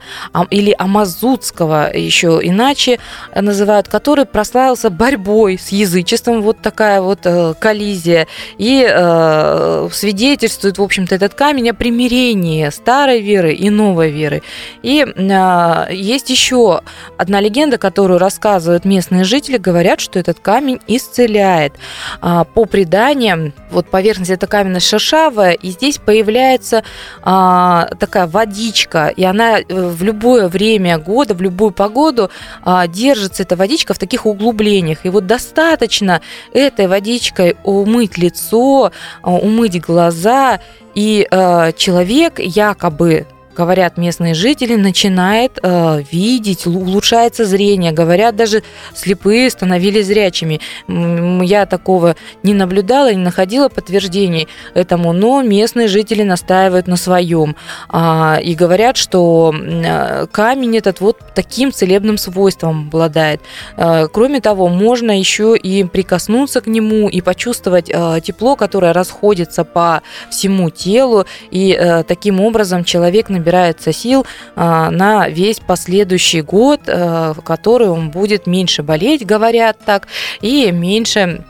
или 0.50 0.76
Амазутского, 0.80 1.92
еще 1.94 2.40
иначе 2.42 3.00
называют, 3.36 3.90
который 3.90 4.24
прославился 4.24 4.90
борьбой 4.90 5.60
с 5.60 5.70
язычеством, 5.70 6.42
вот 6.42 6.62
такая 6.62 7.02
вот 7.02 7.20
э, 7.26 7.54
коллизия, 7.60 8.28
и 8.58 8.88
э, 8.90 9.90
свидетельствует, 9.92 10.78
в 10.78 10.82
общем-то, 10.82 11.16
этот 11.16 11.34
камень 11.34 11.72
о 11.72 11.74
примирении 11.74 12.70
старой 12.70 13.20
веры 13.20 13.54
и 13.54 13.70
новой 13.70 14.10
веры. 14.10 14.42
И 14.82 15.06
э, 15.06 15.88
есть 15.92 16.30
еще 16.30 16.82
одна 17.18 17.42
легенда, 17.42 17.78
которую 17.78 18.18
рассказывают 18.18 18.86
местные 18.86 19.26
жители, 19.26 19.58
говорят, 19.58 20.00
что 20.00 20.18
этот 20.18 20.40
камень 20.40 20.80
исцеляет. 20.88 21.74
Э, 22.22 22.46
по 22.54 22.64
преданиям, 22.64 23.52
вот 23.70 23.90
поверхность 23.90 24.32
эта 24.32 24.48
каменная 24.48 24.80
шершавая, 24.80 25.52
и 25.52 25.72
здесь 25.72 25.98
появляется 25.98 26.84
э, 27.26 27.86
такая 28.00 28.28
водичка, 28.28 29.08
и 29.08 29.26
она 29.26 29.58
в 29.68 30.02
любое 30.04 30.48
время 30.48 30.69
года, 30.78 31.34
в 31.34 31.42
любую 31.42 31.72
погоду 31.72 32.30
а, 32.64 32.88
держится 32.88 33.44
эта 33.44 33.56
водичка 33.56 33.94
в 33.94 34.00
таких 34.00 34.26
углублениях. 34.26 35.06
И 35.06 35.10
вот 35.10 35.26
достаточно 35.26 36.22
этой 36.54 36.88
водичкой 36.88 37.56
умыть 37.64 38.18
лицо, 38.18 38.92
а, 39.22 39.32
умыть 39.34 39.82
глаза, 39.82 40.60
и 40.94 41.28
а, 41.32 41.72
человек 41.72 42.40
якобы 42.40 43.26
говорят 43.60 43.98
местные 43.98 44.34
жители, 44.36 44.76
начинает 44.76 45.60
э, 45.62 46.04
видеть, 46.12 46.66
улучшается 46.66 47.44
зрение. 47.44 47.92
Говорят, 47.92 48.38
даже 48.38 48.64
слепые 48.96 49.50
становились 49.50 50.08
зрячими. 50.08 50.62
Я 50.88 51.66
такого 51.66 52.16
не 52.42 52.54
наблюдала, 52.54 53.12
не 53.12 53.22
находила 53.22 53.68
подтверждений 53.68 54.48
этому, 54.74 55.12
но 55.12 55.42
местные 55.42 55.90
жители 55.90 56.24
настаивают 56.24 56.88
на 56.88 56.96
своем. 56.96 57.58
А, 57.90 58.40
и 58.42 58.56
говорят, 58.56 58.96
что 58.96 59.54
э, 59.54 60.28
камень 60.32 60.78
этот 60.78 61.02
вот 61.02 61.18
таким 61.36 61.74
целебным 61.74 62.18
свойством 62.18 62.88
обладает. 62.88 63.42
Э, 63.76 64.08
кроме 64.08 64.40
того, 64.40 64.70
можно 64.70 65.12
еще 65.20 65.58
и 65.58 65.84
прикоснуться 65.84 66.62
к 66.62 66.68
нему 66.68 67.10
и 67.10 67.20
почувствовать 67.20 67.90
э, 67.90 68.22
тепло, 68.24 68.56
которое 68.56 68.94
расходится 68.94 69.66
по 69.66 70.02
всему 70.32 70.70
телу, 70.70 71.26
и 71.52 71.78
э, 71.78 72.04
таким 72.04 72.40
образом 72.40 72.86
человек 72.86 73.28
набирает 73.28 73.49
набирается 73.50 73.92
сил 73.92 74.26
а, 74.56 74.92
на 74.92 75.28
весь 75.28 75.60
последующий 75.60 76.42
год, 76.42 76.82
в 76.86 77.38
который 77.44 77.90
он 77.90 78.12
будет 78.12 78.48
меньше 78.48 78.84
болеть, 78.84 79.26
говорят 79.26 79.78
так, 79.84 80.08
и 80.42 80.72
меньше 80.72 81.44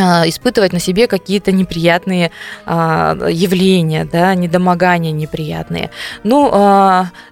испытывать 0.00 0.72
на 0.72 0.80
себе 0.80 1.06
какие-то 1.06 1.52
неприятные 1.52 2.30
явления, 2.66 4.08
да, 4.10 4.34
недомогания 4.34 5.12
неприятные. 5.12 5.90
Ну, 6.24 6.50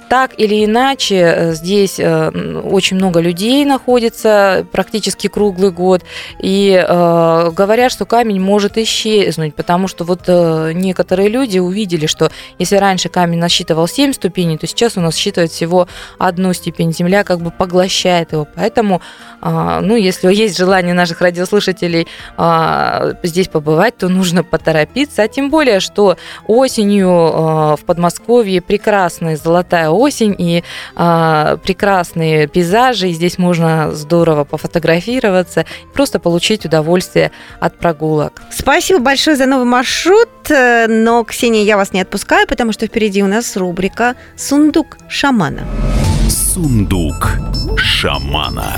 так 0.09 0.33
или 0.39 0.65
иначе, 0.65 1.17
э, 1.17 1.53
здесь 1.53 2.01
э, 2.01 2.31
очень 2.65 2.97
много 2.97 3.21
людей 3.21 3.65
находится 3.65 4.67
практически 4.73 5.29
круглый 5.29 5.71
год, 5.71 6.03
и 6.41 6.83
э, 6.83 7.51
говорят, 7.53 7.93
что 7.93 8.07
камень 8.07 8.41
может 8.41 8.79
исчезнуть, 8.79 9.55
потому 9.55 9.87
что 9.87 10.05
вот 10.05 10.29
некоторые 10.29 11.29
люди 11.29 11.59
увидели, 11.59 12.07
что 12.07 12.31
если 12.59 12.77
раньше 12.77 13.09
камень 13.09 13.39
насчитывал 13.39 13.87
7 13.87 14.13
ступеней, 14.13 14.57
то 14.57 14.67
сейчас 14.67 14.97
у 14.97 15.01
нас 15.01 15.15
считывает 15.15 15.53
всего 15.53 15.89
одну 16.19 16.53
степень. 16.53 16.93
Земля 16.93 17.25
как 17.25 17.41
бы 17.41 17.51
поглощает 17.51 18.33
его. 18.33 18.47
Поэтому, 18.55 19.01
ну, 19.43 19.97
если 19.97 20.33
есть 20.33 20.57
желание 20.57 20.95
наших 20.95 21.21
радиослушателей 21.21 22.07
здесь 23.23 23.49
побывать, 23.49 23.97
то 23.97 24.09
нужно 24.09 24.45
поторопиться. 24.45 25.23
А 25.23 25.29
тем 25.29 25.51
более, 25.51 25.81
что 25.81 26.17
осенью 26.47 27.09
в 27.09 27.81
Подмосковье 27.87 28.61
прекрасная 28.61 29.37
золотая 29.37 29.91
осень 29.91 30.35
и 30.39 30.65
а, 30.95 31.57
прекрасные 31.59 32.47
пейзажи. 32.47 33.09
И 33.11 33.13
здесь 33.13 33.39
можно 33.39 33.93
здорово 33.93 34.45
пофотографироваться, 34.45 35.65
просто 35.95 36.19
получить 36.19 36.65
удовольствие 36.65 37.31
от 37.61 37.79
прогулок. 37.79 38.43
Спасибо 38.51 39.01
большое 39.01 39.37
за 39.37 39.47
новый 39.47 39.67
маршрут. 39.67 40.29
Э, 40.51 40.87
но, 40.89 41.25
Ксения, 41.25 41.63
я 41.63 41.77
вас 41.77 41.93
не 41.93 42.01
отпускаю, 42.01 42.47
потому 42.47 42.73
что 42.73 42.87
впереди 42.87 43.23
у 43.23 43.27
нас 43.27 43.57
рубрика 43.57 44.15
«Сундук 44.37 44.99
шамана». 45.09 45.63
Сундук 46.29 47.39
шамана. 47.79 48.75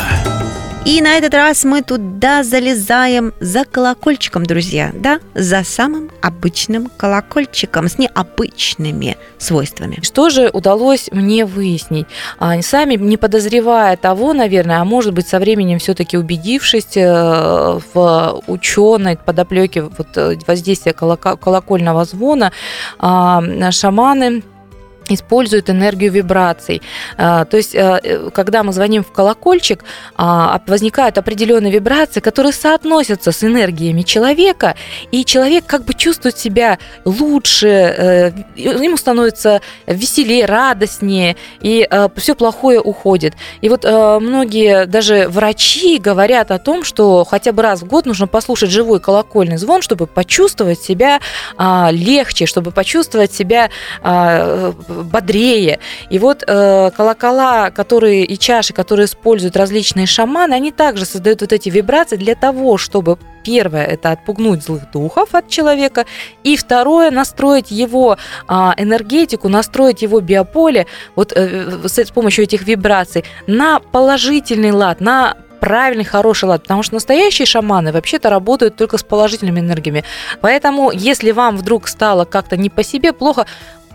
И 0.85 1.03
на 1.03 1.17
этот 1.17 1.35
раз 1.35 1.65
мы 1.65 1.83
туда 1.83 2.43
залезаем 2.43 3.35
за 3.41 3.65
колокольчиком, 3.65 4.47
друзья, 4.47 4.93
да, 4.95 5.19
за 5.35 5.63
самым 5.65 6.11
обычным 6.23 6.89
колокольчиком 6.97 7.89
с 7.89 7.99
необычными 7.99 9.17
свойствами. 9.37 9.99
Что 10.03 10.31
же 10.31 10.49
удалось 10.53 11.11
мне 11.13 11.45
выяснить? 11.45 12.07
А, 12.39 12.63
сами 12.63 12.95
не 12.95 13.17
подозревая 13.17 13.97
того, 13.97 14.33
наверное, 14.33 14.81
а 14.81 14.85
может 14.85 15.13
быть 15.13 15.29
со 15.29 15.39
временем 15.39 15.81
все-таки 15.81 16.17
убедившись 16.17 16.97
э, 16.97 17.81
в 17.93 18.43
ученой 18.47 19.17
подоплеке 19.17 19.83
вот, 19.83 20.17
э, 20.17 20.37
воздействия 20.47 20.93
колокольного 20.93 22.05
звона, 22.05 22.53
а, 22.99 23.43
шаманы 23.71 24.43
используют 25.15 25.71
энергию 25.71 26.11
вибраций. 26.13 26.83
А, 27.17 27.45
то 27.45 27.57
есть, 27.57 27.75
э, 27.75 28.31
когда 28.33 28.63
мы 28.63 28.73
звоним 28.73 29.05
в 29.05 29.13
колокольчик, 29.13 29.85
а, 30.17 30.61
возникают 30.67 31.19
определенные 31.19 31.73
вибрации, 31.73 32.21
которые 32.21 32.53
соотносятся 32.53 33.33
с 33.33 33.45
энергиями 33.45 34.03
человека, 34.03 34.75
и 35.11 35.25
человек 35.25 35.65
как 35.67 35.85
бы 35.85 35.95
чувствует 35.95 36.39
себя 36.39 36.79
лучше, 37.05 37.69
э, 37.69 38.33
ему 38.57 38.97
становится 38.97 39.61
веселее, 39.87 40.47
радостнее, 40.47 41.37
и 41.61 41.87
э, 41.91 42.09
все 42.17 42.35
плохое 42.35 42.81
уходит. 42.81 43.35
И 43.61 43.69
вот 43.69 43.85
многие 43.85 44.87
даже 44.87 45.29
врачи 45.29 45.99
говорят 45.99 46.51
о 46.51 46.59
том, 46.59 46.85
что 46.85 47.25
хотя 47.25 47.53
бы 47.53 47.63
раз 47.63 47.83
в 47.83 47.87
год 47.87 48.07
нужно 48.07 48.27
послушать 48.27 48.71
живой 48.71 49.01
колокольный 49.01 49.57
звон, 49.57 49.83
чтобы 49.83 50.07
почувствовать 50.07 50.81
себя 50.81 51.21
а, 51.57 51.91
легче, 51.91 52.47
чтобы 52.47 52.71
почувствовать 52.71 53.33
себя 53.33 53.71
бодрее. 55.03 55.79
И 56.11 56.19
вот 56.19 56.45
э, 56.47 56.91
колокола, 56.97 57.71
которые 57.71 58.25
и 58.25 58.39
чаши, 58.39 58.73
которые 58.73 59.07
используют 59.07 59.57
различные 59.57 60.07
шаманы, 60.07 60.55
они 60.55 60.73
также 60.73 61.05
создают 61.05 61.41
вот 61.41 61.53
эти 61.53 61.69
вибрации 61.69 62.17
для 62.17 62.35
того, 62.35 62.77
чтобы 62.79 63.19
Первое– 63.43 63.85
это 63.87 64.13
отпугнуть 64.13 64.63
злых 64.63 64.91
духов 64.91 65.35
от 65.35 65.49
человека. 65.49 66.07
И 66.45 66.57
второе– 66.57 67.11
настроить 67.11 67.71
его 67.71 68.19
а, 68.47 68.75
энергетику, 68.77 69.49
настроить 69.49 70.03
его 70.03 70.21
биополе 70.21 70.87
вот 71.17 71.33
э, 71.35 71.79
с 71.87 72.11
помощью 72.11 72.45
этих 72.45 72.63
вибраций 72.63 73.25
на 73.47 73.81
положительный 73.81 74.73
лад, 74.73 75.01
на 75.01 75.37
правильный, 75.61 76.05
хороший 76.05 76.49
лад, 76.49 76.63
потому 76.63 76.83
что 76.83 76.95
настоящие 76.95 77.47
шаманы 77.47 77.93
вообще-то 77.93 78.31
работают 78.31 78.77
только 78.77 78.97
с 78.97 79.03
положительными 79.03 79.61
энергиями. 79.61 80.05
Поэтому, 80.41 80.91
если 80.91 81.33
вам 81.33 81.57
вдруг 81.57 81.87
стало 81.87 82.25
как-то 82.25 82.57
не 82.57 82.71
по 82.71 82.83
себе, 82.83 83.13
плохо, 83.13 83.47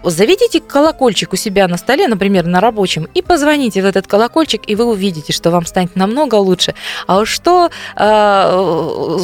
заведите 0.03 0.59
колокольчик 0.59 1.33
у 1.33 1.35
себя 1.35 1.67
на 1.67 1.77
столе, 1.77 2.07
например, 2.07 2.45
на 2.45 2.59
рабочем, 2.59 3.07
и 3.13 3.21
позвоните 3.21 3.81
в 3.81 3.85
этот 3.85 4.07
колокольчик, 4.07 4.61
и 4.67 4.75
вы 4.75 4.85
увидите, 4.85 5.33
что 5.33 5.51
вам 5.51 5.65
станет 5.65 5.95
намного 5.95 6.35
лучше. 6.35 6.73
А 7.07 7.19
уж 7.19 7.29
что 7.29 7.69
э, 7.97 9.19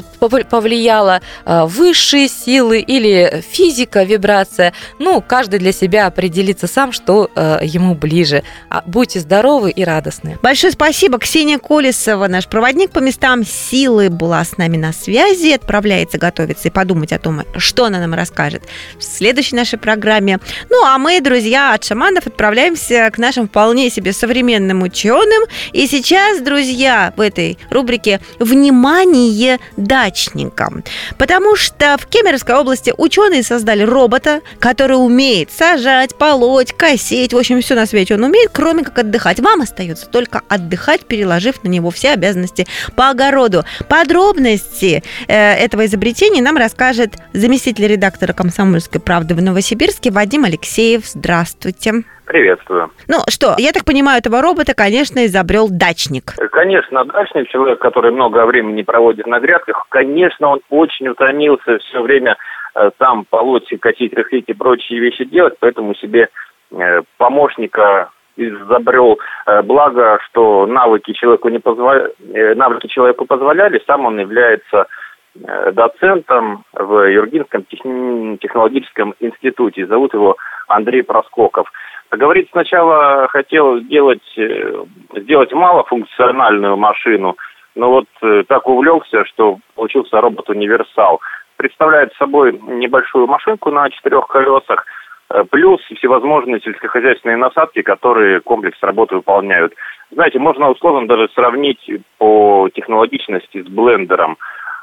повлияло 0.49 1.21
э, 1.45 1.65
высшие 1.65 2.27
силы 2.27 2.79
или 2.79 3.43
физика, 3.49 4.03
вибрация, 4.03 4.73
ну, 4.99 5.23
каждый 5.25 5.59
для 5.59 5.71
себя 5.71 6.07
определится 6.07 6.67
сам, 6.67 6.91
что 6.91 7.29
э, 7.33 7.59
ему 7.63 7.95
ближе. 7.95 8.43
А 8.69 8.83
будьте 8.85 9.19
здоровы 9.19 9.71
и 9.71 9.83
радостны. 9.83 10.37
Большое 10.41 10.73
спасибо. 10.73 11.19
Ксения 11.19 11.57
Колесова, 11.57 12.27
наш 12.27 12.47
проводник 12.47 12.91
по 12.91 12.99
местам 12.99 13.45
силы, 13.45 14.09
была 14.09 14.43
с 14.43 14.57
нами 14.57 14.77
на 14.77 14.91
связи, 14.91 15.53
отправляется 15.53 16.17
готовиться 16.17 16.67
и 16.67 16.71
подумать 16.71 17.13
о 17.13 17.19
том, 17.19 17.43
что 17.57 17.85
она 17.85 17.99
нам 17.99 18.13
расскажет 18.13 18.63
в 18.97 19.03
следующей 19.03 19.55
нашей 19.55 19.79
программе. 19.79 20.39
Ну, 20.71 20.85
а 20.85 20.97
мы, 20.97 21.19
друзья, 21.19 21.73
от 21.73 21.83
шаманов 21.83 22.27
отправляемся 22.27 23.09
к 23.11 23.17
нашим 23.17 23.49
вполне 23.49 23.89
себе 23.89 24.13
современным 24.13 24.83
ученым. 24.83 25.43
И 25.73 25.85
сейчас, 25.85 26.39
друзья, 26.39 27.13
в 27.17 27.19
этой 27.19 27.57
рубрике 27.69 28.21
«Внимание 28.39 29.59
дачникам». 29.75 30.85
Потому 31.17 31.57
что 31.57 31.97
в 31.99 32.07
Кемеровской 32.07 32.55
области 32.55 32.93
ученые 32.95 33.43
создали 33.43 33.83
робота, 33.83 34.39
который 34.59 34.93
умеет 34.93 35.51
сажать, 35.51 36.15
полоть, 36.15 36.71
косить, 36.71 37.33
в 37.33 37.37
общем, 37.37 37.61
все 37.61 37.75
на 37.75 37.85
свете 37.85 38.13
он 38.15 38.23
умеет, 38.23 38.51
кроме 38.53 38.85
как 38.85 38.99
отдыхать. 38.99 39.41
Вам 39.41 39.59
остается 39.59 40.05
только 40.05 40.41
отдыхать, 40.47 41.01
переложив 41.01 41.61
на 41.63 41.67
него 41.67 41.91
все 41.91 42.11
обязанности 42.11 42.65
по 42.95 43.09
огороду. 43.09 43.65
Подробности 43.89 45.03
э, 45.27 45.35
этого 45.35 45.85
изобретения 45.85 46.41
нам 46.41 46.55
расскажет 46.55 47.15
заместитель 47.33 47.87
редактора 47.87 48.31
«Комсомольской 48.31 49.01
правды» 49.01 49.35
в 49.35 49.41
Новосибирске 49.41 50.11
Вадим 50.11 50.45
Алексеев. 50.51 51.05
Здравствуйте. 51.05 52.03
Приветствую. 52.25 52.91
Ну 53.07 53.17
что, 53.29 53.55
я 53.57 53.71
так 53.71 53.85
понимаю, 53.85 54.19
этого 54.19 54.41
робота, 54.41 54.73
конечно, 54.75 55.25
изобрел 55.25 55.67
дачник. 55.69 56.33
Конечно, 56.51 57.05
дачник, 57.05 57.49
человек, 57.49 57.79
который 57.79 58.11
много 58.11 58.45
времени 58.45 58.81
проводит 58.83 59.27
на 59.27 59.39
грядках, 59.39 59.85
конечно, 59.89 60.49
он 60.49 60.59
очень 60.69 61.07
утомился 61.07 61.77
все 61.79 62.01
время 62.01 62.35
э, 62.75 62.89
сам 62.99 63.25
полоть, 63.29 63.67
косить, 63.79 64.13
рыхлить 64.13 64.45
и 64.47 64.53
прочие 64.53 64.99
вещи 64.99 65.25
делать, 65.25 65.55
поэтому 65.59 65.95
себе 65.95 66.29
э, 66.71 67.01
помощника 67.17 68.09
изобрел. 68.37 69.19
Э, 69.45 69.61
благо, 69.61 70.19
что 70.29 70.65
навыки 70.65 71.13
человеку, 71.13 71.49
не 71.49 71.59
позва... 71.59 72.07
э, 72.33 72.55
навыки 72.55 72.87
человеку 72.87 73.25
позволяли, 73.25 73.81
сам 73.87 74.05
он 74.05 74.19
является 74.19 74.77
э, 74.77 74.85
доцентом 75.33 76.65
в 76.73 77.09
Юргинском 77.09 77.63
технологическом 77.65 79.15
институте. 79.19 79.87
Зовут 79.87 80.13
его 80.13 80.37
Андрей 80.67 81.03
Проскоков. 81.03 81.71
Как 82.11 82.19
говорится, 82.19 82.51
сначала 82.51 83.29
хотел 83.29 83.79
делать, 83.79 84.37
э, 84.37 84.83
сделать 85.15 85.53
малофункциональную 85.53 86.75
машину, 86.75 87.37
но 87.73 87.89
вот 87.89 88.05
э, 88.21 88.43
так 88.49 88.67
увлекся, 88.67 89.23
что 89.23 89.59
получился 89.75 90.19
робот-универсал. 90.19 91.21
Представляет 91.55 92.13
собой 92.15 92.59
небольшую 92.67 93.27
машинку 93.27 93.71
на 93.71 93.89
четырех 93.89 94.27
колесах, 94.27 94.85
э, 95.29 95.45
плюс 95.49 95.79
всевозможные 95.83 96.59
сельскохозяйственные 96.59 97.37
насадки, 97.37 97.81
которые 97.81 98.41
комплекс 98.41 98.77
работы 98.81 99.15
выполняют. 99.15 99.73
Знаете, 100.11 100.37
можно 100.37 100.69
условно 100.69 101.07
даже 101.07 101.29
сравнить 101.33 101.89
по 102.17 102.67
технологичности 102.73 103.63
с 103.63 103.67
блендером. 103.67 104.37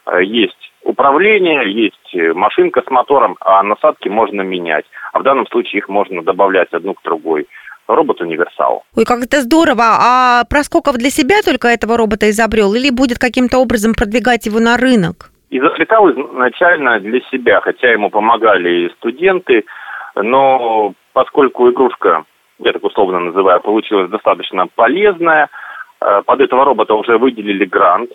Э, 0.08 0.22
Есть 0.22 0.56
управление, 0.82 1.70
есть 1.70 2.14
э, 2.14 2.32
машинка 2.32 2.82
с 2.86 2.90
мотором, 2.90 3.36
а 3.40 3.62
насадки 3.62 4.08
можно 4.08 4.42
менять. 4.42 4.84
А 5.12 5.18
в 5.18 5.22
данном 5.22 5.46
случае 5.46 5.78
их 5.78 5.88
можно 5.88 6.22
добавлять 6.22 6.72
одну 6.72 6.94
к 6.94 7.02
другой. 7.02 7.46
Робот-универсал. 7.86 8.84
Ой, 8.96 9.04
как 9.04 9.24
это 9.24 9.40
здорово. 9.40 9.82
А 9.82 10.44
Проскоков 10.50 10.96
для 10.96 11.08
себя 11.08 11.36
только 11.42 11.68
этого 11.68 11.96
робота 11.96 12.28
изобрел 12.28 12.74
или 12.74 12.90
будет 12.90 13.18
каким-то 13.18 13.58
образом 13.58 13.94
продвигать 13.94 14.44
его 14.44 14.60
на 14.60 14.76
рынок? 14.76 15.30
Изобретал 15.50 16.10
изначально 16.10 17.00
для 17.00 17.20
себя, 17.30 17.60
хотя 17.62 17.90
ему 17.90 18.10
помогали 18.10 18.86
и 18.86 18.92
студенты, 18.96 19.64
но 20.14 20.92
поскольку 21.14 21.70
игрушка, 21.70 22.24
я 22.58 22.72
так 22.72 22.84
условно 22.84 23.20
называю, 23.20 23.60
получилась 23.62 24.10
достаточно 24.10 24.66
полезная, 24.74 25.48
э, 26.02 26.22
под 26.26 26.40
этого 26.42 26.66
робота 26.66 26.94
уже 26.94 27.16
выделили 27.16 27.64
грант, 27.64 28.10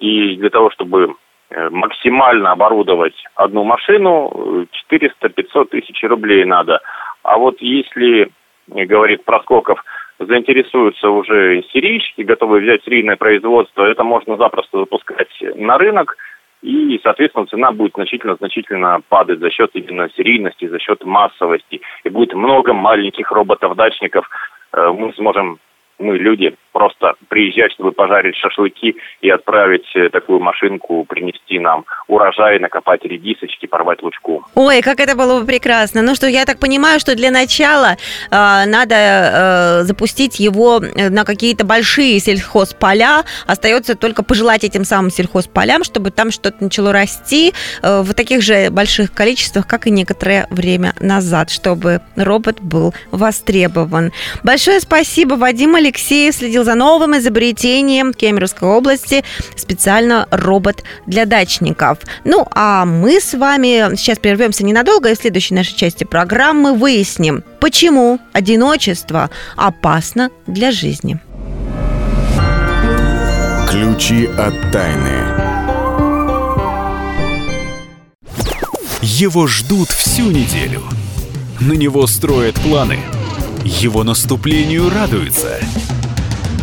и 0.00 0.36
для 0.36 0.50
того, 0.50 0.70
чтобы 0.70 1.14
э, 1.50 1.68
максимально 1.70 2.52
оборудовать 2.52 3.14
одну 3.34 3.64
машину, 3.64 4.66
э, 4.90 4.94
400-500 4.94 5.64
тысяч 5.66 6.02
рублей 6.04 6.44
надо. 6.44 6.80
А 7.22 7.38
вот 7.38 7.60
если, 7.60 8.30
э, 8.74 8.84
говорит 8.84 9.24
Проскоков, 9.24 9.82
заинтересуются 10.18 11.10
уже 11.10 11.62
серийщики, 11.72 12.22
готовы 12.22 12.60
взять 12.60 12.82
серийное 12.84 13.16
производство, 13.16 13.84
это 13.84 14.02
можно 14.02 14.36
запросто 14.36 14.78
запускать 14.80 15.28
на 15.54 15.78
рынок, 15.78 16.16
и, 16.62 16.98
соответственно, 17.02 17.46
цена 17.46 17.70
будет 17.70 17.92
значительно-значительно 17.94 19.00
падать 19.08 19.38
за 19.38 19.50
счет 19.50 19.70
именно 19.74 20.08
серийности, 20.16 20.66
за 20.66 20.78
счет 20.80 21.04
массовости. 21.04 21.80
И 22.02 22.08
будет 22.08 22.34
много 22.34 22.72
маленьких 22.72 23.30
роботов-дачников. 23.30 24.28
Э, 24.72 24.90
Мы 24.90 25.12
сможем, 25.14 25.58
мы, 25.98 26.18
люди, 26.18 26.54
просто 26.72 27.14
приезжать, 27.28 27.72
чтобы 27.72 27.92
пожарить 27.92 28.36
шашлыки 28.36 28.96
и 29.20 29.30
отправить 29.30 29.86
э, 29.96 30.10
такую 30.10 30.38
машинку, 30.40 31.04
принести 31.04 31.58
нам 31.58 31.84
урожай, 32.06 32.60
накопать 32.60 33.04
редисочки, 33.04 33.66
порвать 33.66 34.02
лучку. 34.02 34.44
Ой, 34.54 34.80
как 34.82 35.00
это 35.00 35.16
было 35.16 35.40
бы 35.40 35.46
прекрасно. 35.46 36.02
Ну 36.02 36.14
что, 36.14 36.28
я 36.28 36.44
так 36.44 36.60
понимаю, 36.60 37.00
что 37.00 37.16
для 37.16 37.30
начала 37.30 37.96
э, 38.30 38.30
надо 38.30 38.94
э, 38.94 39.82
запустить 39.84 40.38
его 40.38 40.80
на 40.80 41.24
какие-то 41.24 41.64
большие 41.64 42.20
сельхозполя. 42.20 43.24
Остается 43.46 43.96
только 43.96 44.22
пожелать 44.22 44.62
этим 44.62 44.84
самым 44.84 45.10
сельхозполям, 45.10 45.82
чтобы 45.82 46.10
там 46.10 46.30
что-то 46.30 46.62
начало 46.62 46.92
расти 46.92 47.52
э, 47.82 48.02
в 48.02 48.14
таких 48.14 48.42
же 48.42 48.70
больших 48.70 49.12
количествах, 49.12 49.66
как 49.66 49.86
и 49.86 49.90
некоторое 49.90 50.46
время 50.50 50.92
назад, 51.00 51.50
чтобы 51.50 52.02
робот 52.14 52.60
был 52.60 52.94
востребован. 53.10 54.12
Большое 54.44 54.78
спасибо, 54.80 55.34
Вадим 55.34 55.74
Алексеев 55.88 56.34
следил 56.34 56.64
за 56.64 56.74
новым 56.74 57.16
изобретением 57.16 58.12
Кемеровской 58.12 58.68
области, 58.68 59.24
специально 59.56 60.28
робот 60.30 60.84
для 61.06 61.24
дачников. 61.24 62.00
Ну, 62.24 62.46
а 62.50 62.84
мы 62.84 63.20
с 63.20 63.32
вами 63.32 63.96
сейчас 63.96 64.18
прервемся 64.18 64.66
ненадолго, 64.66 65.08
и 65.08 65.14
в 65.14 65.18
следующей 65.18 65.54
нашей 65.54 65.74
части 65.76 66.04
программы 66.04 66.74
выясним, 66.74 67.42
почему 67.58 68.18
одиночество 68.34 69.30
опасно 69.56 70.28
для 70.46 70.72
жизни. 70.72 71.18
Ключи 73.70 74.26
от 74.26 74.70
тайны. 74.70 75.08
Его 79.00 79.46
ждут 79.46 79.88
всю 79.88 80.30
неделю. 80.30 80.82
На 81.60 81.72
него 81.72 82.06
строят 82.06 82.56
планы. 82.56 82.98
Его 83.68 84.02
наступлению 84.02 84.88
радуются. 84.88 85.60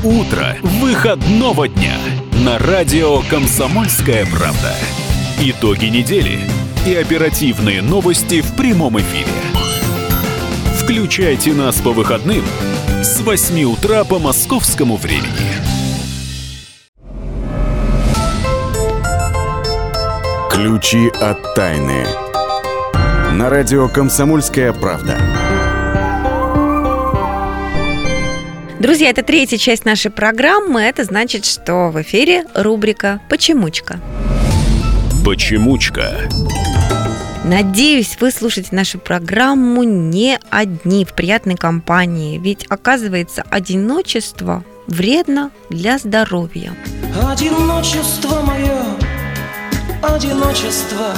Утро 0.03 0.57
выходного 0.63 1.67
дня 1.67 1.97
на 2.43 2.57
радио 2.57 3.21
«Комсомольская 3.29 4.25
правда». 4.25 4.73
Итоги 5.39 5.85
недели 5.85 6.39
и 6.85 6.95
оперативные 6.95 7.83
новости 7.83 8.41
в 8.41 8.55
прямом 8.55 8.99
эфире. 8.99 9.31
Включайте 10.79 11.53
нас 11.53 11.75
по 11.75 11.91
выходным 11.91 12.43
с 13.03 13.21
8 13.21 13.63
утра 13.65 14.03
по 14.03 14.17
московскому 14.17 14.97
времени. 14.97 15.53
Ключи 20.49 21.09
от 21.21 21.53
тайны. 21.53 22.03
На 23.33 23.49
радио 23.51 23.87
«Комсомольская 23.89 24.73
правда». 24.73 25.54
Друзья, 28.85 29.09
это 29.09 29.23
третья 29.23 29.57
часть 29.57 29.83
нашей 29.83 30.11
программы. 30.11 30.79
Это 30.79 31.05
значит, 31.05 31.43
что 31.45 31.89
в 31.89 31.99
эфире 32.03 32.45
рубрика 32.53 33.19
«Почемучка». 33.29 33.99
Почемучка. 35.25 36.29
Надеюсь, 37.43 38.15
вы 38.19 38.29
слушаете 38.29 38.75
нашу 38.75 38.99
программу 38.99 39.81
не 39.81 40.37
одни 40.51 41.03
в 41.03 41.15
приятной 41.15 41.55
компании, 41.55 42.37
ведь 42.37 42.67
оказывается 42.69 43.43
одиночество 43.49 44.63
вредно 44.85 45.49
для 45.71 45.97
здоровья. 45.97 46.71
Одиночество 47.27 48.41
мое, 48.41 48.83
одиночество 50.03 51.15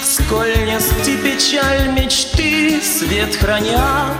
Сколь 0.00 0.54
нести 0.64 1.16
печаль 1.16 1.90
мечты, 1.92 2.80
свет 2.80 3.34
храня 3.34 4.14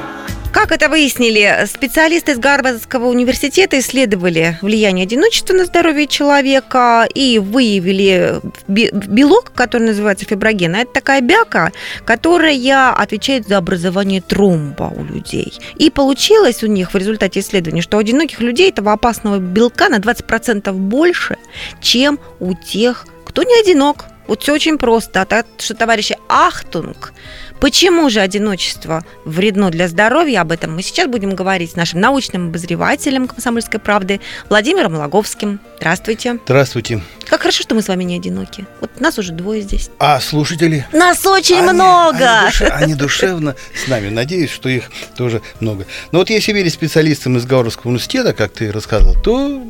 Как 0.57 0.73
это 0.73 0.89
выяснили 0.89 1.67
специалисты 1.67 2.33
из 2.33 2.39
Гарвардского 2.39 3.09
университета, 3.09 3.79
исследовали 3.79 4.59
влияние 4.63 5.03
одиночества 5.03 5.53
на 5.53 5.67
здоровье 5.67 6.07
человека 6.07 7.07
и 7.15 7.39
выявили 7.39 8.41
белок, 8.67 9.53
который 9.55 9.89
называется 9.89 10.25
фибриноген. 10.25 10.75
А 10.75 10.79
Это 10.79 10.95
такая 10.95 11.21
бяка, 11.21 11.73
которая 12.07 12.91
отвечает 12.93 13.47
за 13.47 13.59
образование 13.59 14.23
тромба 14.23 14.91
у 14.97 15.05
людей. 15.05 15.53
И 15.75 15.91
получилось 15.91 16.63
у 16.63 16.69
них 16.69 16.95
в 16.95 16.97
результате 16.97 17.41
исследования, 17.41 17.83
что 17.83 17.99
у 17.99 18.01
одиноких 18.01 18.41
людей 18.41 18.71
этого 18.71 18.93
опасного 18.93 19.37
белка 19.37 19.91
на 19.91 19.99
20% 19.99 20.73
больше, 20.73 21.37
чем 21.83 22.19
у 22.41 22.55
тех, 22.55 23.05
кто 23.27 23.43
не 23.43 23.61
одинок. 23.61 24.07
Вот 24.27 24.43
все 24.43 24.55
очень 24.55 24.79
просто. 24.79 25.21
А 25.21 25.27
так 25.27 25.47
что 25.59 25.75
товарищи 25.75 26.17
Ахтунг 26.29 27.13
Почему 27.61 28.11
же 28.11 28.21
одиночество 28.21 29.05
вредно 29.25 29.71
для 29.71 29.89
здоровья? 29.89 30.43
Об 30.43 30.53
этом 30.53 30.75
мы 30.77 30.83
сейчас 30.83 31.09
будем 31.09 31.35
говорить 31.35 31.73
с 31.73 31.75
нашим 31.77 32.01
научным 32.01 32.49
обозревателем 32.49 33.27
«Комсомольской 33.27 33.81
правды» 33.81 34.21
Владимиром 34.51 34.95
Логовским. 34.95 35.59
Здравствуйте. 35.79 36.39
Здравствуйте. 36.45 37.03
Как 37.27 37.41
хорошо, 37.41 37.63
что 37.63 37.75
мы 37.75 37.83
с 37.83 37.89
вами 37.89 38.05
не 38.05 38.17
одиноки. 38.17 38.67
Вот 38.81 39.01
нас 39.01 39.19
уже 39.19 39.33
двое 39.33 39.63
здесь. 39.63 39.91
А 39.99 40.21
слушатели? 40.21 40.87
Нас 40.93 41.25
очень 41.27 41.57
Они- 41.61 41.73
много! 41.73 42.41
Они, 42.41 42.51
душе- 42.51 42.69
они 42.69 42.95
душевно 42.95 43.57
с 43.75 43.89
нами. 43.89 44.11
Надеюсь, 44.11 44.51
что 44.51 44.69
их 44.69 44.91
тоже 45.17 45.41
много. 45.61 45.87
Но 46.13 46.19
вот 46.21 46.31
если 46.31 46.53
верить 46.53 46.75
специалистам 46.75 47.37
из 47.39 47.47
Гауровского 47.47 47.89
университета, 47.91 48.33
как 48.35 48.53
ты 48.53 48.71
рассказывал, 48.71 49.15
то, 49.23 49.63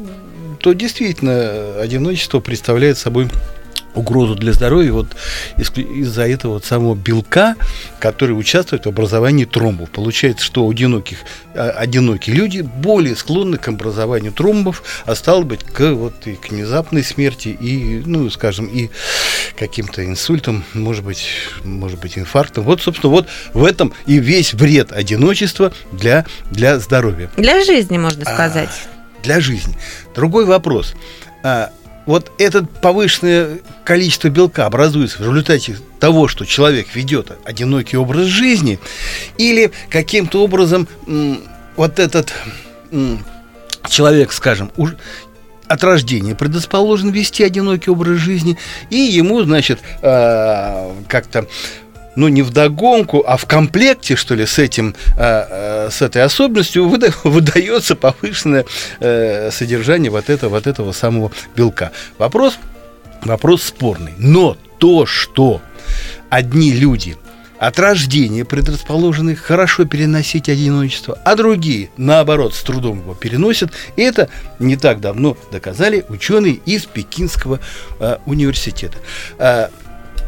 то 0.61 0.73
действительно 0.73 1.81
одиночество 1.81 2.41
представляет 2.41 2.99
собой 2.99 3.29
угрозу 3.97 4.35
для 4.35 4.53
здоровья 4.53 4.93
вот 4.93 5.17
из- 5.57 5.73
из-за 5.77 6.27
этого 6.29 6.53
вот 6.55 6.65
самого 6.65 6.95
белка, 6.95 7.57
который 7.99 8.33
участвует 8.33 8.85
в 8.87 8.89
образовании 8.89 9.45
тромбов. 9.45 9.91
Получается, 9.91 10.45
что 10.45 10.69
одиноких, 10.69 11.19
а, 11.55 11.71
одинокие 11.71 12.37
люди 12.37 12.61
более 12.61 13.17
склонны 13.17 13.57
к 13.57 13.69
образованию 13.69 14.33
тромбов, 14.33 14.83
а 15.07 15.15
стало 15.15 15.43
быть, 15.43 15.65
к, 15.65 15.93
вот, 15.93 16.27
и 16.27 16.35
к 16.35 16.51
внезапной 16.51 17.03
смерти, 17.03 17.49
и, 17.49 18.03
ну, 18.05 18.31
скажем, 18.31 18.67
и 18.67 18.91
каким-то 19.59 20.05
инсультом, 20.05 20.65
может 20.75 21.05
быть, 21.05 21.27
может 21.65 21.99
быть, 22.01 22.19
инфарктом. 22.19 22.65
Вот, 22.65 22.83
собственно, 22.83 23.11
вот 23.11 23.27
в 23.55 23.65
этом 23.65 23.93
и 24.07 24.19
весь 24.19 24.55
вред 24.55 24.93
одиночества 24.93 25.73
для, 25.93 26.27
для 26.51 26.79
здоровья 26.79 27.31
Для 27.37 27.65
жизни, 27.65 27.97
можно 27.99 28.23
А, 28.27 28.35
сказать. 28.35 28.71
для 29.23 29.41
жизни. 29.41 29.77
Другой 30.15 30.45
вопрос. 30.45 30.95
А, 31.43 31.71
вот 32.07 32.33
это 32.39 32.65
повышенное 32.65 33.59
количество 33.85 34.29
белка 34.29 34.67
образуется 34.67 35.19
в 35.19 35.21
результате 35.23 35.77
того, 36.01 36.29
что 36.29 36.45
человек 36.45 36.95
ведет 36.95 37.33
одинокий 37.45 37.97
образ 37.97 38.27
жизни, 38.27 38.79
или 39.39 39.73
каким-то 39.91 40.43
образом 40.43 40.89
вот 41.77 41.99
этот 41.99 42.33
человек, 43.89 44.33
скажем, 44.33 44.71
от 45.69 45.83
рождения 45.83 46.35
предрасположен 46.35 47.11
вести 47.11 47.43
одинокий 47.43 47.91
образ 47.91 48.19
жизни, 48.19 48.57
и 48.89 48.97
ему, 48.97 49.43
значит, 49.43 49.81
а, 50.01 50.95
как-то 51.09 51.49
ну, 52.17 52.29
не 52.29 52.43
вдогонку, 52.43 53.23
а 53.27 53.37
в 53.37 53.47
комплекте, 53.47 54.17
что 54.17 54.35
ли, 54.35 54.47
с 54.47 54.59
этим, 54.59 54.95
а, 55.17 55.87
а, 55.87 55.91
с 55.91 56.03
этой 56.03 56.23
особенностью 56.23 56.89
выда- 56.89 57.15
выдается 57.25 57.95
повышенное 57.95 58.65
э, 59.01 59.51
содержание 59.53 60.11
вот 60.11 60.31
этого, 60.31 60.51
вот 60.51 60.67
этого 60.67 60.93
самого 60.93 61.31
белка. 61.55 61.93
Вопрос, 62.19 62.59
вопрос 63.23 63.63
спорный. 63.63 64.15
Но 64.19 64.57
то, 64.79 65.07
что 65.07 65.61
одни 66.31 66.73
люди 66.73 67.17
от 67.59 67.79
рождения 67.79 68.45
предрасположены 68.45 69.35
хорошо 69.35 69.85
переносить 69.85 70.49
одиночество, 70.49 71.19
а 71.25 71.37
другие, 71.37 71.91
наоборот, 71.97 72.55
с 72.55 72.63
трудом 72.63 73.01
его 73.01 73.15
переносят. 73.15 73.71
И 73.97 74.03
это 74.03 74.29
не 74.59 74.77
так 74.77 75.01
давно 75.01 75.37
доказали 75.51 76.05
ученые 76.09 76.55
из 76.67 76.85
Пекинского 76.85 77.61
э, 77.99 78.19
университета. 78.27 78.99
Э, 79.39 79.69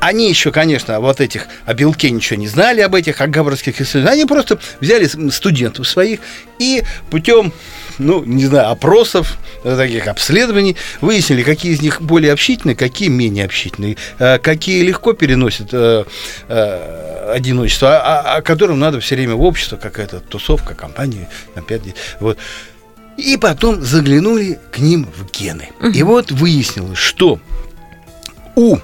они 0.01 0.29
еще, 0.29 0.53
конечно, 0.53 1.01
вот 1.01 1.21
этих, 1.21 1.47
о 1.67 1.75
белке 1.75 2.11
ничего 2.11 2.39
не 2.39 2.49
знали, 2.49 2.81
об 2.81 2.95
этих 2.95 3.21
агавровских 3.21 3.81
исследованиях. 3.81 4.15
Они 4.15 4.27
просто 4.27 4.59
взяли 4.81 5.07
студентов 5.31 5.89
своих 5.89 6.21
и 6.59 6.85
путем, 7.11 7.53
ну, 7.99 8.25
не 8.25 8.47
знаю, 8.47 8.71
опросов, 8.71 9.39
э, 9.65 9.77
таких 9.77 10.07
обследований, 10.07 10.77
выяснили, 11.01 11.43
какие 11.43 11.73
из 11.73 11.83
них 11.83 12.01
более 12.01 12.33
общительные, 12.33 12.77
какие 12.77 13.09
менее 13.09 13.45
общительные, 13.45 13.97
э, 14.19 14.39
какие 14.39 14.83
легко 14.83 15.13
переносят 15.13 15.69
э, 15.73 16.05
одиночество, 17.29 17.99
а, 17.99 18.37
а- 18.37 18.43
которым 18.43 18.79
надо 18.79 19.01
все 19.01 19.17
время 19.17 19.35
в 19.35 19.43
общество, 19.43 19.77
какая-то 19.77 20.21
тусовка, 20.21 20.75
компания, 20.75 21.29
опять, 21.55 21.83
вот. 22.21 22.39
И 23.17 23.37
потом 23.37 23.83
заглянули 23.83 24.61
к 24.71 24.79
ним 24.79 25.09
в 25.15 25.31
гены. 25.33 25.71
И 25.93 26.03
вот 26.05 26.31
выяснилось, 26.31 26.99
что 26.99 27.41
у 28.55 28.79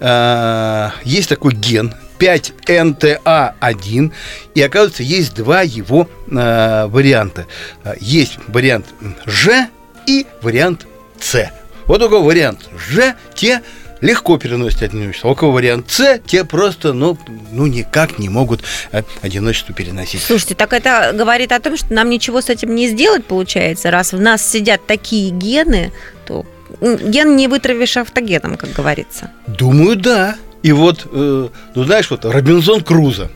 э, 0.00 0.90
есть 1.04 1.28
такой 1.28 1.54
ген 1.54 1.94
5NTA1, 2.18 4.12
и 4.54 4.62
оказывается, 4.62 5.02
есть 5.02 5.34
два 5.34 5.62
его 5.62 6.08
э, 6.30 6.86
варианта. 6.86 7.46
Э, 7.84 7.94
Есть 8.00 8.38
вариант 8.48 8.86
Ж 9.26 9.68
и 10.06 10.26
вариант 10.42 10.86
С. 11.20 11.50
Вот 11.86 12.02
у 12.02 12.08
кого 12.08 12.22
вариант 12.22 12.68
Ж, 12.76 13.14
те 13.34 13.62
легко 14.00 14.38
переносят 14.38 14.82
одиночество. 14.82 15.30
А 15.30 15.32
у 15.32 15.36
кого 15.36 15.52
вариант 15.52 15.90
С, 15.90 16.20
те 16.26 16.44
просто, 16.44 16.92
ну, 16.92 17.18
ну 17.52 17.66
никак 17.66 18.18
не 18.18 18.28
могут 18.28 18.62
э, 18.92 19.02
одиночество 19.22 19.74
переносить. 19.74 20.22
Слушайте, 20.22 20.54
так 20.54 20.72
это 20.72 21.12
говорит 21.14 21.52
о 21.52 21.60
том, 21.60 21.76
что 21.76 21.92
нам 21.92 22.10
ничего 22.10 22.40
с 22.40 22.48
этим 22.48 22.74
не 22.74 22.88
сделать, 22.88 23.24
получается, 23.24 23.90
раз 23.90 24.12
в 24.12 24.20
нас 24.20 24.46
сидят 24.46 24.86
такие 24.86 25.30
гены, 25.30 25.92
то 26.26 26.44
ген 26.80 27.36
не 27.36 27.48
вытравишь 27.48 27.96
автогеном, 27.96 28.56
как 28.56 28.72
говорится. 28.72 29.30
Думаю, 29.46 29.96
да. 29.96 30.36
И 30.62 30.72
вот, 30.72 31.06
э, 31.12 31.48
ну 31.74 31.84
знаешь, 31.84 32.10
вот 32.10 32.24
Робинзон 32.24 32.82
Крузо. 32.82 33.30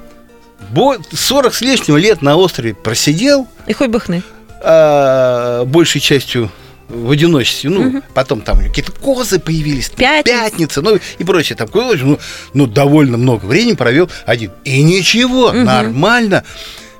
Бо- 0.71 0.99
40 1.13 1.55
с 1.55 1.61
лишним 1.63 1.97
лет 1.97 2.23
на 2.23 2.37
острове 2.37 2.75
просидел, 2.75 3.49
И 3.67 3.73
хоть 3.73 3.89
бы 3.89 3.99
хны. 4.01 4.23
а, 4.63 5.65
большей 5.65 6.01
частью 6.01 6.51
в 6.89 7.11
одиночестве. 7.11 7.71
Ну, 7.71 8.03
потом 8.15 8.41
там 8.41 8.59
какие-то 8.59 8.91
козы 8.93 9.39
появились, 9.39 9.91
Пятница. 9.91 10.23
пятница, 10.39 10.83
ну 10.83 10.99
и 11.19 11.25
прочее. 11.25 11.57
Там, 11.57 11.69
короче, 11.69 12.05
ну, 12.05 12.19
ну, 12.53 12.67
довольно 12.67 13.17
много 13.17 13.45
времени 13.47 13.75
провел 13.75 14.11
один. 14.27 14.51
И 14.65 14.83
ничего, 14.83 15.53
Мгм. 15.53 15.65
нормально. 15.65 16.45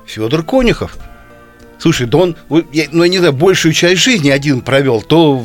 Федор 0.05 0.43
Конюхов. 0.43 0.97
Слушай, 1.81 2.05
да 2.05 2.19
он, 2.19 2.35
я, 2.71 2.85
ну, 2.91 3.01
я 3.03 3.09
не 3.09 3.17
знаю, 3.17 3.33
большую 3.33 3.73
часть 3.73 4.01
жизни 4.01 4.29
один 4.29 4.61
провел. 4.61 5.01
То, 5.01 5.43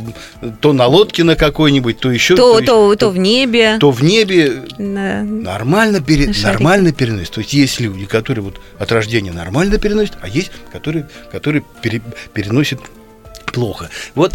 то 0.60 0.74
на 0.74 0.86
лодке 0.86 1.24
на 1.24 1.34
какой-нибудь, 1.34 1.98
то 1.98 2.10
еще. 2.10 2.36
То, 2.36 2.58
есть- 2.58 2.66
то, 2.66 2.94
то 2.94 3.08
в 3.10 3.16
небе. 3.16 3.78
то 3.80 3.90
в 3.90 4.04
небе 4.04 4.64
Да. 4.78 5.22
нормально, 5.22 6.02
пере- 6.02 6.26
На 6.26 6.34
шарике. 6.34 6.46
нормально 6.52 6.92
переносят. 6.92 7.32
То 7.32 7.40
есть 7.40 7.54
есть 7.54 7.80
люди, 7.80 8.04
которые 8.04 8.44
вот 8.44 8.60
от 8.78 8.92
рождения 8.92 9.32
нормально 9.32 9.78
переносят, 9.78 10.18
а 10.20 10.28
есть, 10.28 10.50
которые, 10.72 11.08
которые 11.32 11.64
пере- 11.80 12.02
переносят 12.34 12.80
плохо. 13.46 13.88
Вот 14.14 14.34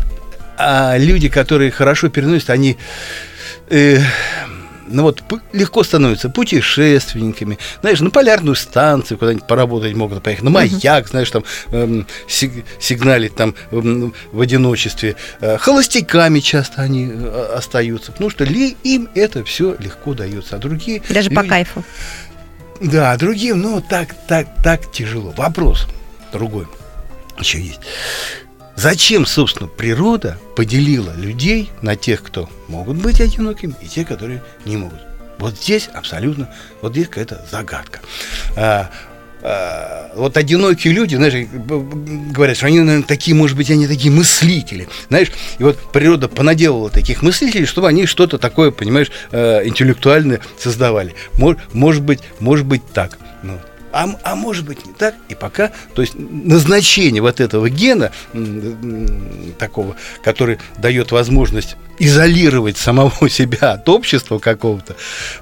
а 0.58 0.98
люди, 0.98 1.30
которые 1.30 1.70
хорошо 1.70 2.10
переносят, 2.10 2.50
они 2.50 2.78
э, 3.70 4.00
ну 4.92 5.04
вот 5.04 5.24
легко 5.54 5.84
становятся 5.84 6.30
путешественниками, 6.30 7.58
знаешь, 7.82 8.00
на 8.02 8.10
полярную 8.10 8.56
станцию 8.56 9.18
куда-нибудь 9.18 9.48
поработать 9.48 9.96
могут 9.96 10.22
поехать, 10.24 10.44
на 10.44 10.50
маяк, 10.52 11.08
знаешь, 11.08 11.32
там 11.32 11.44
эм, 11.72 12.08
сиг- 12.28 12.64
сигналить 12.80 13.36
там 13.36 13.56
эм, 13.72 14.14
в 14.32 14.42
одиночестве. 14.42 15.16
Э, 15.40 15.58
холостяками 15.58 16.40
часто 16.40 16.82
они 16.82 17.10
э, 17.12 17.54
остаются, 17.58 18.12
потому 18.12 18.30
что 18.30 18.44
ли 18.44 18.76
им 18.84 19.10
это 19.16 19.44
все 19.44 19.76
легко 19.80 20.14
дается, 20.14 20.56
а 20.56 20.60
другие 20.60 21.02
Даже 21.10 21.30
по 21.30 21.40
люди- 21.42 21.50
кайфу. 21.50 21.84
да, 22.82 23.16
другим, 23.18 23.62
ну, 23.62 23.82
так, 23.82 24.16
так, 24.28 24.48
так 24.64 24.92
тяжело. 24.92 25.34
Вопрос 25.38 25.88
другой 26.34 26.68
еще 27.40 27.60
есть. 27.60 27.80
Зачем, 28.82 29.28
собственно, 29.28 29.68
природа 29.68 30.40
поделила 30.56 31.14
людей 31.16 31.70
на 31.84 31.96
тех, 31.96 32.24
кто 32.24 32.50
могут 32.68 32.98
быть 32.98 33.22
одинокими, 33.22 33.76
и 33.80 33.86
те, 33.86 34.04
которые 34.04 34.42
не 34.66 34.76
могут? 34.76 34.98
Вот 35.38 35.54
здесь 35.56 35.88
абсолютно, 35.94 36.50
вот 36.82 36.94
здесь 36.94 37.08
какая-то 37.08 37.46
загадка. 37.52 38.00
А, 38.58 38.90
а, 39.44 40.12
вот 40.16 40.36
одинокие 40.36 40.94
люди, 40.94 41.14
знаешь, 41.14 41.48
говорят, 41.52 42.58
что 42.58 42.66
они, 42.66 42.80
наверное, 42.80 43.06
такие, 43.06 43.36
может 43.36 43.56
быть, 43.56 43.70
они 43.70 43.86
такие 43.86 44.12
мыслители, 44.12 44.90
знаешь, 45.10 45.32
и 45.60 45.64
вот 45.64 45.78
природа 45.92 46.28
понаделала 46.28 46.90
таких 46.90 47.22
мыслителей, 47.22 47.68
чтобы 47.68 47.88
они 47.88 48.08
что-то 48.08 48.40
такое, 48.40 48.72
понимаешь, 48.72 49.12
э, 49.30 49.62
интеллектуальное 49.64 50.42
создавали. 50.58 51.14
Мож- 51.34 51.60
может 51.74 52.02
быть, 52.02 52.22
может 52.40 52.66
быть 52.66 52.82
так. 52.92 53.20
Ну, 53.44 53.60
а, 53.92 54.10
а 54.24 54.36
может 54.36 54.66
быть 54.66 54.86
не 54.86 54.94
так. 54.94 55.16
И 55.30 55.36
пока, 55.36 55.72
то 55.94 56.02
есть 56.02 56.16
назначение 56.18 57.22
вот 57.22 57.40
этого 57.40 57.70
гена 57.70 58.12
такого, 59.58 59.96
который 60.24 60.60
дает 60.78 61.12
возможность 61.12 61.76
изолировать 62.02 62.78
самого 62.78 63.12
себя 63.30 63.74
от 63.74 63.88
общества 63.88 64.40
какого-то, 64.40 64.96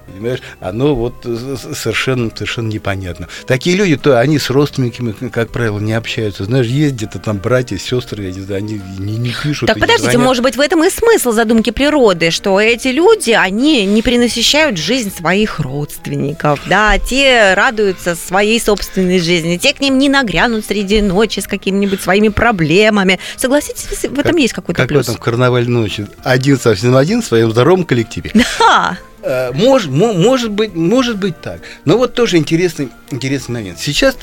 понимаешь, 0.07 0.39
оно 0.59 0.93
вот 0.95 1.15
совершенно, 1.23 2.29
совершенно 2.35 2.67
непонятно. 2.67 3.27
Такие 3.47 3.75
люди, 3.75 3.95
то 3.95 4.19
они 4.19 4.37
с 4.39 4.49
родственниками, 4.49 5.13
как 5.29 5.51
правило, 5.51 5.79
не 5.79 5.93
общаются. 5.93 6.43
Знаешь, 6.43 6.67
есть 6.67 6.95
где-то 6.95 7.19
там 7.19 7.37
братья, 7.37 7.77
сестры, 7.77 8.23
я 8.25 8.31
не 8.31 8.41
знаю, 8.41 8.59
они 8.59 8.81
не, 8.97 9.17
не 9.17 9.29
пишут. 9.31 9.67
Так 9.67 9.79
подождите, 9.79 10.11
звонят. 10.11 10.27
может 10.27 10.43
быть, 10.43 10.55
в 10.57 10.59
этом 10.59 10.83
и 10.83 10.89
смысл 10.89 11.31
задумки 11.31 11.69
природы, 11.69 12.31
что 12.31 12.59
эти 12.59 12.89
люди, 12.89 13.31
они 13.31 13.85
не 13.85 14.01
перенасыщают 14.01 14.77
жизнь 14.77 15.13
своих 15.15 15.59
родственников, 15.59 16.59
да, 16.67 16.97
те 16.97 17.53
радуются 17.55 18.15
своей 18.15 18.59
собственной 18.59 19.19
жизни, 19.19 19.57
те 19.57 19.73
к 19.73 19.79
ним 19.79 19.97
не 19.97 20.09
нагрянут 20.09 20.65
среди 20.65 21.01
ночи 21.01 21.39
с 21.39 21.47
какими-нибудь 21.47 22.01
своими 22.01 22.27
проблемами. 22.29 23.19
Согласитесь, 23.37 23.99
в 24.01 24.19
этом 24.19 24.23
Как- 24.33 24.39
есть 24.39 24.53
какой-то 24.53 24.81
Как 24.81 24.89
в 24.89 24.93
плюс? 24.93 25.07
этом 25.07 25.15
карнаваль 25.15 25.69
ночи. 25.69 26.07
Один 26.23 26.48
совсем 26.57 26.95
один 26.95 27.21
в 27.21 27.25
своем 27.25 27.51
здоровом 27.51 27.83
коллективе. 27.85 28.31
Да, 28.59 28.97
Э, 29.21 29.51
мож, 29.53 29.85
мо- 29.87 30.13
может, 30.13 30.51
быть, 30.51 30.73
может 30.75 31.17
быть 31.17 31.41
так. 31.41 31.59
Но 31.83 31.97
вот 31.97 32.13
тоже 32.13 32.37
интересный, 32.37 32.87
интересный 33.11 33.53
момент. 33.55 33.77
Сейчас 33.79 34.15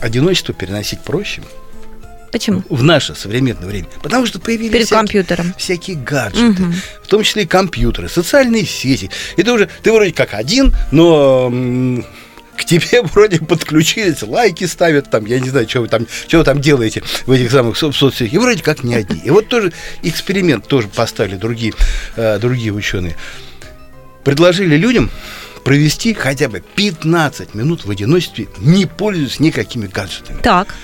одиночество 0.00 0.54
переносить 0.54 1.00
проще 1.00 1.42
Почему? 2.30 2.62
в 2.68 2.82
наше 2.84 3.16
современное 3.16 3.66
время. 3.66 3.86
Потому 4.02 4.26
что 4.26 4.38
появились 4.38 4.70
Перед 4.72 4.86
всякие, 4.86 4.98
компьютером. 5.00 5.54
всякие 5.58 5.96
гаджеты, 5.96 6.62
Мгм. 6.62 6.74
в 7.02 7.06
том 7.08 7.22
числе 7.24 7.42
и 7.42 7.46
компьютеры, 7.46 8.08
социальные 8.08 8.64
сети. 8.64 9.10
И 9.36 9.42
ты 9.42 9.50
уже, 9.52 9.68
ты 9.82 9.92
вроде 9.92 10.12
как 10.12 10.34
один, 10.34 10.72
но 10.92 11.50
к 12.56 12.64
тебе 12.64 13.02
вроде 13.02 13.38
подключились, 13.38 14.22
лайки 14.22 14.64
ставят, 14.64 15.10
там, 15.10 15.26
я 15.26 15.40
не 15.40 15.48
знаю, 15.50 15.68
что 15.68 15.80
вы 15.80 15.88
там, 15.88 16.06
что 16.28 16.38
вы 16.38 16.44
там 16.44 16.60
делаете 16.60 17.02
в 17.26 17.30
этих 17.32 17.50
самых 17.50 17.76
со- 17.76 17.92
соцсетях, 17.92 18.32
и 18.32 18.38
вроде 18.38 18.62
как 18.62 18.84
не 18.84 18.94
одни. 18.94 19.20
И 19.24 19.30
вот 19.30 19.48
тоже 19.48 19.72
эксперимент 20.02 20.66
тоже 20.66 20.88
поставили 20.88 21.36
другие, 21.36 21.74
э, 22.16 22.38
другие 22.38 22.72
ученые. 22.72 23.16
Предложили 24.24 24.76
людям 24.76 25.10
провести 25.64 26.14
хотя 26.14 26.48
бы 26.48 26.62
15 26.76 27.54
минут 27.54 27.84
в 27.84 27.90
одиночестве, 27.90 28.48
не 28.58 28.86
пользуясь 28.86 29.40
никакими 29.40 29.86
гаджетами. 29.86 30.40
Так. 30.42 30.74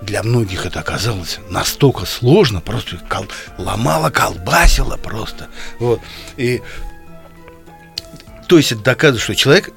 Для 0.00 0.22
многих 0.22 0.64
это 0.64 0.78
оказалось 0.80 1.38
настолько 1.50 2.06
сложно, 2.06 2.60
просто 2.60 3.00
кол- 3.08 3.26
ломало, 3.58 4.10
колбасило 4.10 4.96
просто. 4.96 5.48
Вот. 5.80 6.00
И 6.36 6.62
то 8.46 8.56
есть 8.56 8.72
это 8.72 8.80
доказывает, 8.82 9.22
что 9.22 9.34
человек 9.34 9.70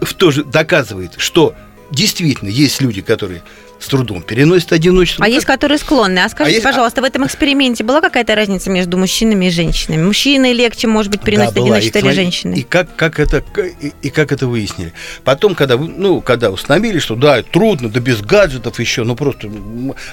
в, 0.00 0.04
в 0.06 0.14
то 0.14 0.30
же 0.30 0.44
доказывает, 0.44 1.12
что 1.18 1.54
действительно 1.90 2.48
есть 2.50 2.80
люди, 2.80 3.00
которые 3.00 3.42
с 3.80 3.86
трудом 3.86 4.22
переносят 4.22 4.72
одиночество. 4.72 5.24
А 5.24 5.28
есть, 5.28 5.46
которые 5.46 5.78
склонны. 5.78 6.18
А 6.18 6.28
скажите, 6.28 6.56
есть- 6.56 6.66
а- 6.66 6.68
пожалуйста, 6.70 7.00
в 7.00 7.04
этом 7.04 7.24
эксперименте 7.24 7.84
была 7.84 8.00
какая-то 8.00 8.34
разница 8.34 8.70
между 8.70 8.98
мужчинами 8.98 9.46
и 9.46 9.50
женщинами? 9.50 10.02
Мужчины 10.02 10.52
легче, 10.52 10.88
может 10.88 11.12
быть, 11.12 11.22
переносят 11.22 11.54
Да, 11.54 11.60
была. 11.60 11.76
одиночество 11.76 11.98
или 12.00 12.12
женщины? 12.12 12.54
И 12.56 12.62
как, 12.64 12.94
как 12.96 13.20
это, 13.20 13.42
и, 13.80 13.92
и 14.02 14.10
как 14.10 14.32
это 14.32 14.48
выяснили. 14.48 14.92
Потом, 15.22 15.54
когда, 15.54 15.76
ну, 15.76 16.20
когда 16.20 16.50
установили, 16.50 16.98
что 16.98 17.14
да, 17.14 17.40
трудно, 17.44 17.88
да 17.88 18.00
без 18.00 18.20
гаджетов 18.20 18.80
еще, 18.80 19.04
ну 19.04 19.14
просто... 19.14 19.48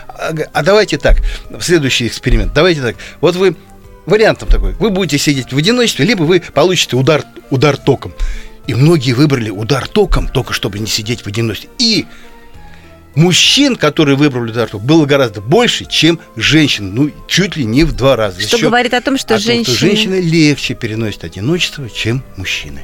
А, 0.10 0.32
а 0.54 0.64
давайте 0.64 1.00
так, 1.00 1.18
следующий 1.60 2.06
эксперимент, 2.06 2.54
давайте 2.54 2.82
так. 2.84 2.96
Вот 3.20 3.36
вы, 3.36 3.56
вариант 4.06 4.40
там 4.40 4.50
такой, 4.50 4.74
вы 4.74 4.92
будете 4.92 5.18
сидеть 5.18 5.52
в 5.52 5.58
одиночестве, 5.58 6.06
либо 6.06 6.22
вы 6.22 6.40
получите 6.54 6.96
удар, 6.98 7.24
удар 7.50 7.78
током. 7.78 8.14
И 8.68 8.74
многие 8.74 9.14
выбрали 9.14 9.50
удар 9.50 9.88
током, 9.88 10.28
только 10.28 10.54
чтобы 10.54 10.80
не 10.80 10.88
сидеть 10.88 11.22
в 11.22 11.28
одиночестве. 11.28 11.70
И 11.78 12.06
мужчин, 13.16 13.76
которые 13.76 14.16
выбрали 14.16 14.52
удар 14.52 14.70
током, 14.70 14.88
было 14.88 15.06
гораздо 15.06 15.42
больше, 15.42 15.86
чем 15.86 16.20
женщин. 16.36 16.94
Ну, 16.96 17.12
чуть 17.28 17.56
ли 17.56 17.66
не 17.66 17.84
в 17.84 17.94
два 17.94 18.16
раза. 18.16 18.42
За 18.42 18.48
Что 18.48 18.60
говорит 18.60 18.94
о 18.94 19.02
том, 19.02 19.18
что 19.18 19.36
о 19.36 19.38
том, 19.38 19.46
женщины... 19.46 19.76
женщины 19.76 20.16
легче 20.16 20.74
переносят 20.74 21.24
одиночество, 21.24 21.90
чем 21.90 22.24
мужчины. 22.38 22.82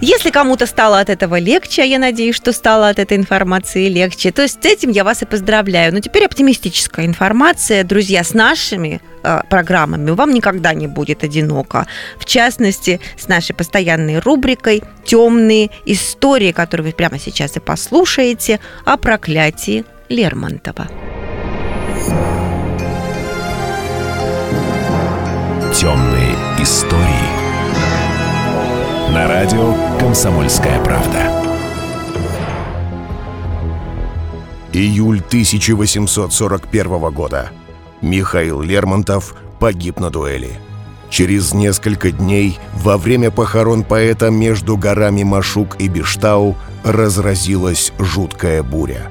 Если 0.00 0.30
кому-то 0.30 0.66
стало 0.66 1.00
от 1.00 1.08
этого 1.08 1.38
легче, 1.38 1.82
а 1.82 1.84
я 1.84 1.98
надеюсь, 1.98 2.36
что 2.36 2.52
стало 2.52 2.88
от 2.88 2.98
этой 2.98 3.16
информации 3.16 3.88
легче, 3.88 4.32
то 4.32 4.46
с 4.46 4.58
этим 4.62 4.90
я 4.90 5.04
вас 5.04 5.22
и 5.22 5.24
поздравляю. 5.26 5.92
Но 5.92 6.00
теперь 6.00 6.24
оптимистическая 6.24 7.06
информация. 7.06 7.84
Друзья, 7.84 8.24
с 8.24 8.34
нашими 8.34 9.00
э, 9.22 9.40
программами 9.48 10.10
вам 10.10 10.34
никогда 10.34 10.74
не 10.74 10.88
будет 10.88 11.22
одиноко. 11.22 11.86
В 12.18 12.24
частности, 12.24 13.00
с 13.16 13.28
нашей 13.28 13.54
постоянной 13.54 14.18
рубрикой 14.18 14.82
«Темные 15.04 15.70
истории», 15.86 16.52
которую 16.52 16.88
вы 16.88 16.92
прямо 16.92 17.18
сейчас 17.18 17.56
и 17.56 17.60
послушаете, 17.60 18.60
о 18.84 18.96
проклятии 18.96 19.84
Лермонтова. 20.08 20.88
Темные 25.72 26.34
истории. 26.60 27.23
На 29.12 29.28
радио 29.28 29.74
«Комсомольская 30.00 30.82
правда». 30.82 31.30
Июль 34.72 35.20
1841 35.20 37.12
года. 37.12 37.50
Михаил 38.00 38.60
Лермонтов 38.60 39.34
погиб 39.60 40.00
на 40.00 40.10
дуэли. 40.10 40.52
Через 41.10 41.52
несколько 41.54 42.10
дней, 42.10 42.58
во 42.72 42.96
время 42.96 43.30
похорон 43.30 43.84
поэта 43.84 44.30
между 44.30 44.76
горами 44.76 45.22
Машук 45.22 45.76
и 45.78 45.88
Биштау, 45.88 46.56
разразилась 46.82 47.92
жуткая 47.98 48.62
буря. 48.62 49.10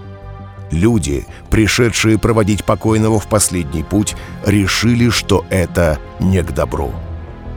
Люди, 0.72 1.28
пришедшие 1.50 2.18
проводить 2.18 2.66
покойного 2.66 3.20
в 3.20 3.28
последний 3.28 3.84
путь, 3.84 4.16
решили, 4.46 5.10
что 5.10 5.46
это 5.50 6.00
не 6.20 6.42
к 6.44 6.52
добру. 6.52 6.92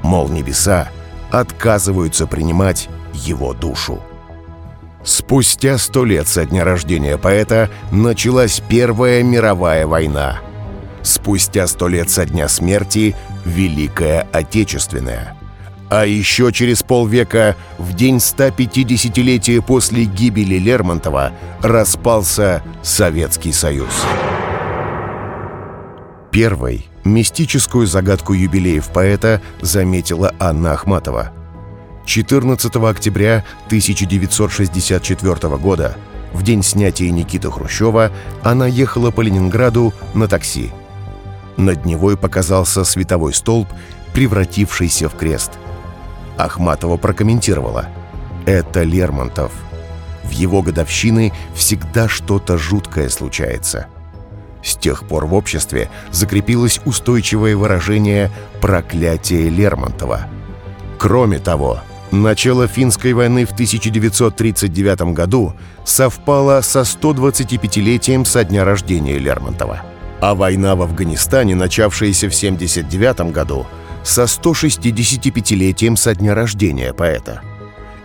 Мол, 0.03 0.29
небеса 0.29 0.90
отказываются 1.31 2.27
принимать 2.27 2.89
его 3.12 3.55
душу. 3.55 4.01
Спустя 5.05 5.79
сто 5.79 6.05
лет 6.05 6.27
со 6.27 6.45
дня 6.45 6.65
рождения 6.65 7.17
поэта 7.17 7.71
началась 7.93 8.61
Первая 8.69 9.23
мировая 9.23 9.87
война. 9.87 10.41
Спустя 11.03 11.69
сто 11.69 11.87
лет 11.87 12.11
со 12.11 12.27
дня 12.27 12.49
смерти– 12.49 13.15
Великая 13.45 14.27
Отечественная. 14.33 15.37
А 15.89 16.05
еще 16.05 16.51
через 16.51 16.83
полвека, 16.83 17.55
в 17.79 17.95
день 17.95 18.17
150-летия 18.17 19.62
после 19.62 20.05
гибели 20.05 20.57
Лермонтова, 20.57 21.33
распался 21.62 22.65
Советский 22.83 23.53
Союз. 23.53 24.05
Первой 26.33 26.87
мистическую 27.09 27.87
загадку 27.87 28.33
юбилеев 28.33 28.88
поэта 28.88 29.40
заметила 29.61 30.35
Анна 30.38 30.73
Ахматова– 30.73 31.33
14 32.07 32.77
октября 32.77 33.45
1964 33.66 35.57
года, 35.59 35.97
в 36.33 36.42
день 36.42 36.62
снятия 36.62 37.11
Никиты 37.11 37.51
Хрущева, 37.51 38.12
она 38.42 38.66
ехала 38.66 39.11
по 39.11 39.21
Ленинграду 39.21 39.92
на 40.14 40.29
такси. 40.29 40.71
Над 41.57 41.85
Невой 41.85 42.16
показался 42.16 42.85
световой 42.85 43.35
столб, 43.35 43.69
превратившийся 44.14 45.09
в 45.09 45.16
крест. 45.16 45.53
Ахматова 46.38 46.97
прокомментировала. 46.97 47.88
«Это 48.45 48.83
Лермонтов. 48.83 49.53
В 50.23 50.31
его 50.31 50.62
годовщины 50.62 51.33
всегда 51.55 52.09
что-то 52.09 52.57
жуткое 52.57 53.09
случается». 53.09 53.88
С 54.66 54.74
тех 54.74 55.07
пор 55.07 55.26
в 55.26 55.35
обществе 55.35 55.88
закрепилось 56.11 56.81
устойчивое 56.85 57.57
выражение 57.57 58.33
«проклятие 58.61 59.48
Лермонтова». 59.48 60.26
Кроме 60.98 61.38
того, 61.38 61.79
начало 62.11 62.66
финской 62.66 63.12
войны 63.12 63.46
в 63.46 63.52
1939 63.52 65.14
году 65.14 65.55
совпало 65.85 66.62
со 66.62 66.81
125-летием 66.81 68.24
со 68.24 68.42
дня 68.42 68.64
рождения 68.64 69.18
Лермонтова. 69.18 69.83
А 70.20 70.35
война 70.35 70.74
в 70.74 70.83
Афганистане, 70.83 71.55
начавшаяся 71.55 72.29
в 72.29 72.35
1979 72.35 73.33
году, 73.33 73.66
со 74.02 74.24
165-летием 74.24 75.94
со 75.94 76.12
дня 76.16 76.35
рождения 76.35 76.92
поэта. 76.92 77.40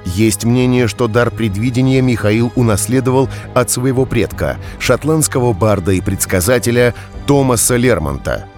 Есть 0.06 0.46
мнение, 0.46 0.88
что 0.88 1.08
дар 1.08 1.30
предвидения 1.30 2.02
Михаил 2.02 2.52
унаследовал 2.56 3.30
от 3.54 3.70
своего 3.70 4.06
предка, 4.06 4.58
шотландского 4.80 5.54
барда 5.54 5.92
и 5.92 6.02
предсказателя 6.02 6.94
Томаса 7.28 7.76
Лермонта– 7.76 8.46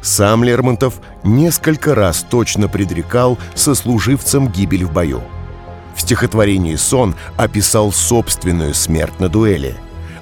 сам 0.00 0.44
Лермонтов 0.44 1.00
несколько 1.24 1.94
раз 1.94 2.24
точно 2.28 2.68
предрекал 2.68 3.38
сослуживцам 3.54 4.48
гибель 4.48 4.84
в 4.84 4.92
бою. 4.92 5.22
В 5.96 6.00
стихотворении 6.00 6.76
«Сон» 6.76 7.16
описал 7.36 7.90
собственную 7.90 8.74
смерть 8.74 9.18
на 9.18 9.28
дуэли, 9.28 9.74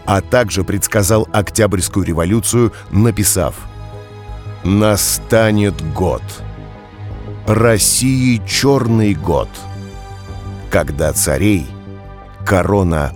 а 0.06 0.22
также 0.22 0.64
предсказал 0.64 1.28
Октябрьскую 1.32 2.06
революцию, 2.06 2.72
написав 2.90 3.54
«Настанет 4.64 5.74
год, 5.92 6.22
России 7.46 8.40
черный 8.46 9.14
год, 9.14 9.50
когда 10.70 11.12
царей 11.12 11.66
корона 12.44 13.12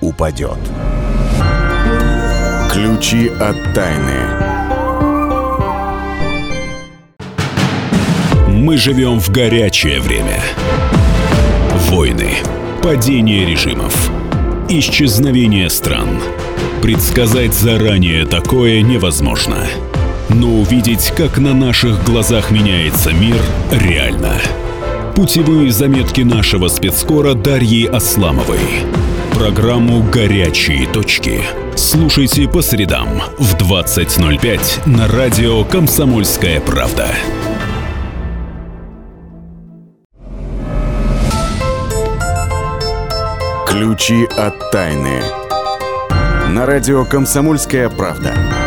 упадет». 0.00 0.58
Ключи 2.72 3.28
от 3.28 3.74
тайны. 3.74 4.40
Мы 8.48 8.76
живем 8.76 9.18
в 9.18 9.30
горячее 9.30 10.00
время. 10.00 10.40
Войны, 11.88 12.36
падение 12.80 13.44
режимов, 13.44 14.10
исчезновение 14.68 15.68
стран. 15.68 16.20
Предсказать 16.80 17.54
заранее 17.54 18.24
такое 18.24 18.82
невозможно. 18.82 19.66
Но 20.28 20.60
увидеть, 20.60 21.12
как 21.16 21.38
на 21.38 21.52
наших 21.52 22.04
глазах 22.04 22.52
меняется 22.52 23.12
мир, 23.12 23.36
реально. 23.72 24.34
Путевые 25.20 25.70
заметки 25.70 26.22
нашего 26.22 26.68
спецкора 26.68 27.34
Дарьи 27.34 27.84
Асламовой. 27.84 28.86
Программу 29.34 30.02
«Горячие 30.02 30.86
точки». 30.86 31.42
Слушайте 31.76 32.48
по 32.48 32.62
средам 32.62 33.20
в 33.38 33.54
20.05 33.54 34.88
на 34.88 35.08
радио 35.08 35.62
«Комсомольская 35.64 36.62
правда». 36.62 37.08
Ключи 43.68 44.24
от 44.38 44.70
тайны. 44.70 45.20
На 46.48 46.64
радио 46.64 47.04
«Комсомольская 47.04 47.90
правда». 47.90 48.59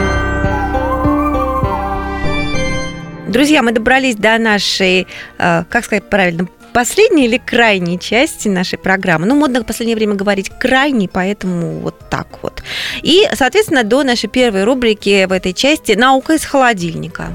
Друзья, 3.33 3.63
мы 3.63 3.71
добрались 3.71 4.15
до 4.15 4.37
нашей, 4.37 5.07
э, 5.39 5.63
как 5.67 5.85
сказать 5.85 6.07
правильно, 6.07 6.47
последней 6.71 7.25
или 7.25 7.39
крайней 7.39 7.99
части 7.99 8.47
нашей 8.47 8.77
программы. 8.77 9.25
Ну, 9.25 9.33
модно 9.33 9.61
в 9.61 9.65
последнее 9.65 9.95
время 9.95 10.13
говорить 10.13 10.51
крайней, 10.59 11.07
поэтому 11.07 11.79
вот 11.79 11.95
так 12.11 12.27
вот. 12.43 12.61
И, 13.01 13.27
соответственно, 13.33 13.83
до 13.83 14.03
нашей 14.03 14.29
первой 14.29 14.65
рубрики 14.65 15.25
в 15.25 15.31
этой 15.31 15.53
части 15.53 15.93
«Наука 15.93 16.33
из 16.35 16.45
холодильника». 16.45 17.29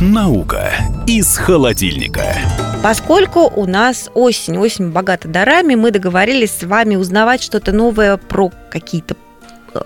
Наука 0.00 0.72
из 1.06 1.36
холодильника. 1.36 2.24
Поскольку 2.82 3.40
у 3.40 3.66
нас 3.66 4.10
осень, 4.14 4.56
осень 4.56 4.88
богата 4.88 5.28
дарами, 5.28 5.74
мы 5.74 5.90
договорились 5.90 6.52
с 6.52 6.62
вами 6.62 6.96
узнавать 6.96 7.42
что-то 7.42 7.72
новое 7.72 8.16
про 8.16 8.50
какие-то 8.70 9.16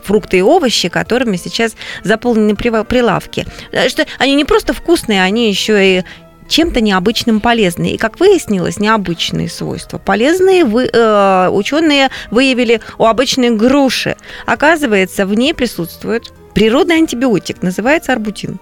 фрукты 0.02 0.38
и 0.38 0.42
овощи, 0.42 0.88
которыми 0.88 1.36
сейчас 1.36 1.74
заполнены 2.02 2.54
прилавки. 2.56 3.46
Э, 3.72 3.88
что 3.88 4.06
они 4.18 4.34
не 4.34 4.44
просто 4.44 4.72
вкусные, 4.72 5.22
они 5.22 5.48
еще 5.48 5.98
и 5.98 6.04
чем-то 6.48 6.80
необычным 6.80 7.40
полезные. 7.40 7.94
И, 7.94 7.98
как 7.98 8.20
выяснилось, 8.20 8.78
необычные 8.78 9.48
свойства. 9.48 9.98
Полезные 9.98 10.64
вы, 10.64 10.88
э, 10.92 11.48
ученые 11.50 12.10
выявили 12.30 12.80
у 12.98 13.06
обычной 13.06 13.50
груши. 13.50 14.16
Оказывается, 14.46 15.26
в 15.26 15.34
ней 15.34 15.54
присутствует 15.54 16.24
природный 16.54 16.96
антибиотик, 16.96 17.62
называется 17.62 18.12
арбутин 18.12 18.58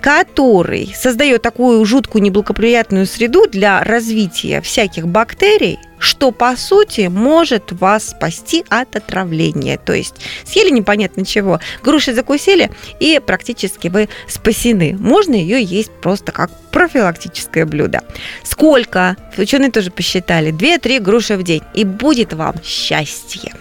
который 0.00 0.94
создает 0.96 1.42
такую 1.42 1.84
жуткую 1.84 2.22
неблагоприятную 2.22 3.06
среду 3.06 3.46
для 3.46 3.82
развития 3.82 4.60
всяких 4.60 5.08
бактерий, 5.08 5.78
что 5.98 6.30
по 6.30 6.56
сути 6.56 7.08
может 7.08 7.72
вас 7.72 8.10
спасти 8.10 8.64
от 8.68 8.96
отравления. 8.96 9.78
То 9.78 9.92
есть 9.92 10.16
съели 10.44 10.70
непонятно 10.70 11.24
чего, 11.24 11.60
груши 11.82 12.14
закусили, 12.14 12.70
и 13.00 13.20
практически 13.24 13.88
вы 13.88 14.08
спасены. 14.28 14.96
Можно 14.98 15.34
ее 15.34 15.62
есть 15.62 15.90
просто 16.02 16.32
как 16.32 16.50
профилактическое 16.70 17.64
блюдо. 17.64 18.02
Сколько? 18.42 19.16
Ученые 19.38 19.70
тоже 19.70 19.90
посчитали. 19.90 20.52
2-3 20.52 21.00
груши 21.00 21.36
в 21.36 21.42
день. 21.42 21.62
И 21.74 21.84
будет 21.84 22.32
вам 22.32 22.54
счастье. 22.62 23.52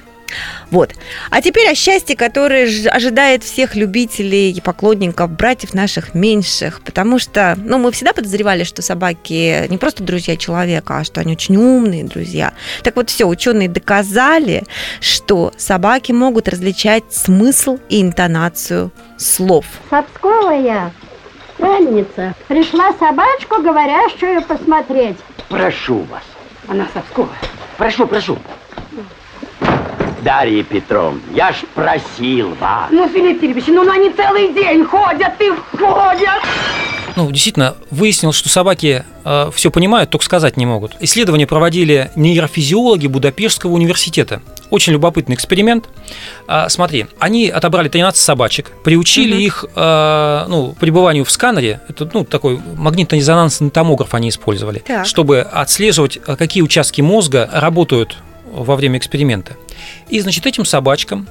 Вот. 0.71 0.93
А 1.29 1.41
теперь 1.41 1.69
о 1.69 1.75
счастье, 1.75 2.15
которое 2.15 2.67
ожидает 2.89 3.43
всех 3.43 3.75
любителей 3.75 4.51
и 4.51 4.61
поклонников 4.61 5.31
братьев 5.31 5.73
наших 5.73 6.13
меньших, 6.13 6.81
потому 6.81 7.19
что, 7.19 7.55
ну, 7.57 7.77
мы 7.77 7.91
всегда 7.91 8.13
подозревали, 8.13 8.63
что 8.63 8.81
собаки 8.81 9.67
не 9.69 9.77
просто 9.77 10.03
друзья 10.03 10.37
человека, 10.37 10.99
а 10.99 11.03
что 11.03 11.21
они 11.21 11.33
очень 11.33 11.57
умные 11.57 12.03
друзья. 12.03 12.53
Так 12.83 12.95
вот, 12.95 13.09
все, 13.09 13.25
ученые 13.25 13.69
доказали, 13.69 14.63
что 14.99 15.53
собаки 15.57 16.11
могут 16.11 16.47
различать 16.47 17.03
смысл 17.11 17.77
и 17.89 18.01
интонацию 18.01 18.91
слов. 19.17 19.65
Сапсковая 19.89 20.91
правильница 21.57 22.35
пришла 22.47 22.93
собачку 22.99 23.61
говорящую 23.61 24.41
посмотреть. 24.43 25.17
Прошу 25.49 25.99
вас. 26.03 26.23
Она 26.67 26.87
Сапсковая. 26.93 27.37
Прошу, 27.77 28.07
прошу. 28.07 28.37
Дарья 30.25 30.63
Петровна, 30.63 31.19
я 31.35 31.51
ж 31.51 31.57
просил 31.75 32.55
вас. 32.55 32.89
Ну, 32.89 33.07
Филипп 33.07 33.39
Филиппович, 33.41 33.67
ну 33.67 33.88
они 33.88 34.09
целый 34.09 34.53
день 34.53 34.83
ходят 34.83 35.33
и 35.39 35.51
ходят. 35.77 36.41
Ну, 37.15 37.29
действительно, 37.29 37.75
выяснилось, 37.91 38.35
что 38.35 38.49
собаки 38.49 39.05
э, 39.23 39.51
все 39.53 39.69
понимают, 39.69 40.09
только 40.09 40.25
сказать 40.25 40.57
не 40.57 40.65
могут. 40.65 40.93
Исследование 40.99 41.45
проводили 41.45 42.09
нейрофизиологи 42.15 43.05
Будапештского 43.05 43.71
университета. 43.71 44.41
Очень 44.71 44.93
любопытный 44.93 45.35
эксперимент. 45.35 45.88
А, 46.47 46.69
смотри, 46.69 47.05
они 47.19 47.47
отобрали 47.47 47.88
13 47.88 48.19
собачек, 48.19 48.71
приучили 48.83 49.33
угу. 49.33 49.41
их 49.41 49.65
э, 49.75 50.45
ну, 50.49 50.75
пребыванию 50.79 51.23
в 51.23 51.29
сканере. 51.29 51.81
Это 51.88 52.09
ну, 52.11 52.25
такой 52.25 52.59
магнитно-резонансный 52.75 53.69
томограф 53.69 54.15
они 54.15 54.29
использовали, 54.29 54.79
так. 54.79 55.05
чтобы 55.05 55.41
отслеживать, 55.41 56.19
какие 56.19 56.63
участки 56.63 57.01
мозга 57.01 57.47
работают 57.53 58.17
во 58.45 58.75
время 58.75 58.97
эксперимента. 58.99 59.55
И, 60.10 60.19
значит, 60.19 60.45
этим 60.45 60.65
собачкам 60.65 61.27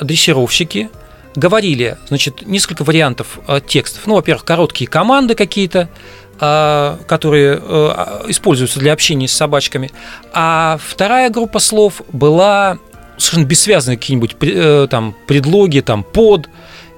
дрессировщики 0.00 0.90
говорили, 1.34 1.96
значит, 2.08 2.46
несколько 2.46 2.84
вариантов 2.84 3.38
э, 3.46 3.60
текстов. 3.66 4.06
Ну, 4.06 4.14
во-первых, 4.14 4.44
короткие 4.44 4.88
команды 4.88 5.34
какие-то, 5.34 5.88
э, 6.40 6.96
которые 7.06 7.60
э, 7.60 8.24
используются 8.28 8.78
для 8.78 8.92
общения 8.92 9.28
с 9.28 9.32
собачками. 9.32 9.90
А 10.32 10.78
вторая 10.84 11.30
группа 11.30 11.58
слов 11.58 12.02
была 12.12 12.78
совершенно 13.16 13.46
бессвязные 13.46 13.96
какие-нибудь 13.96 14.36
там 14.90 15.14
предлоги, 15.26 15.80
там 15.80 16.02
под, 16.02 16.48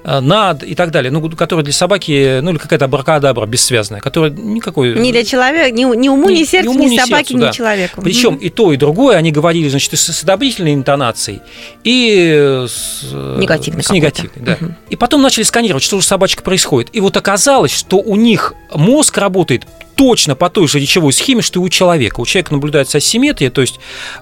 над 0.05 0.63
и 0.63 0.75
так 0.75 0.91
далее, 0.91 1.11
ну, 1.11 1.29
которые 1.31 1.63
для 1.63 1.73
собаки, 1.73 2.39
ну, 2.41 2.51
или 2.51 2.57
какая-то 2.57 2.85
абракадабра 2.85 3.45
бессвязная, 3.45 4.01
которая 4.01 4.31
никакой... 4.31 4.93
Не 4.93 5.11
для 5.11 5.23
человека, 5.23 5.71
ни, 5.71 5.83
ни 5.83 6.09
уму, 6.09 6.29
ни, 6.29 6.39
ни 6.39 6.43
сердцу, 6.43 6.71
ни, 6.71 6.75
уму, 6.75 6.87
ни 6.87 6.97
собаке, 6.97 7.29
сердцу, 7.29 7.37
ни 7.37 7.41
да. 7.41 7.51
человеку. 7.51 8.01
Причем 8.01 8.35
и 8.35 8.49
то, 8.49 8.71
и 8.71 8.77
другое 8.77 9.17
они 9.17 9.31
говорили, 9.31 9.67
значит, 9.67 9.97
с, 9.97 10.13
с 10.13 10.23
одобрительной 10.23 10.75
интонацией 10.75 11.41
и 11.83 12.65
с 12.67 13.03
негативной. 13.11 13.83
С 13.83 13.89
негативной, 13.89 14.45
да. 14.45 14.57
Угу. 14.61 14.73
И 14.91 14.95
потом 14.95 15.21
начали 15.21 15.43
сканировать, 15.43 15.83
что 15.83 15.97
же 15.97 16.03
с 16.03 16.07
собачкой 16.07 16.43
происходит. 16.43 16.89
И 16.93 16.99
вот 16.99 17.17
оказалось, 17.17 17.73
что 17.73 17.97
у 17.97 18.15
них 18.15 18.53
мозг 18.73 19.17
работает 19.17 19.65
точно 19.95 20.35
по 20.35 20.49
той 20.49 20.67
же 20.67 20.79
речевой 20.79 21.13
схеме, 21.13 21.41
что 21.41 21.59
и 21.59 21.63
у 21.63 21.69
человека. 21.69 22.19
У 22.19 22.25
человека 22.25 22.53
наблюдается 22.53 22.99
асимметрия, 22.99 23.49
то 23.49 23.61
есть 23.61 23.79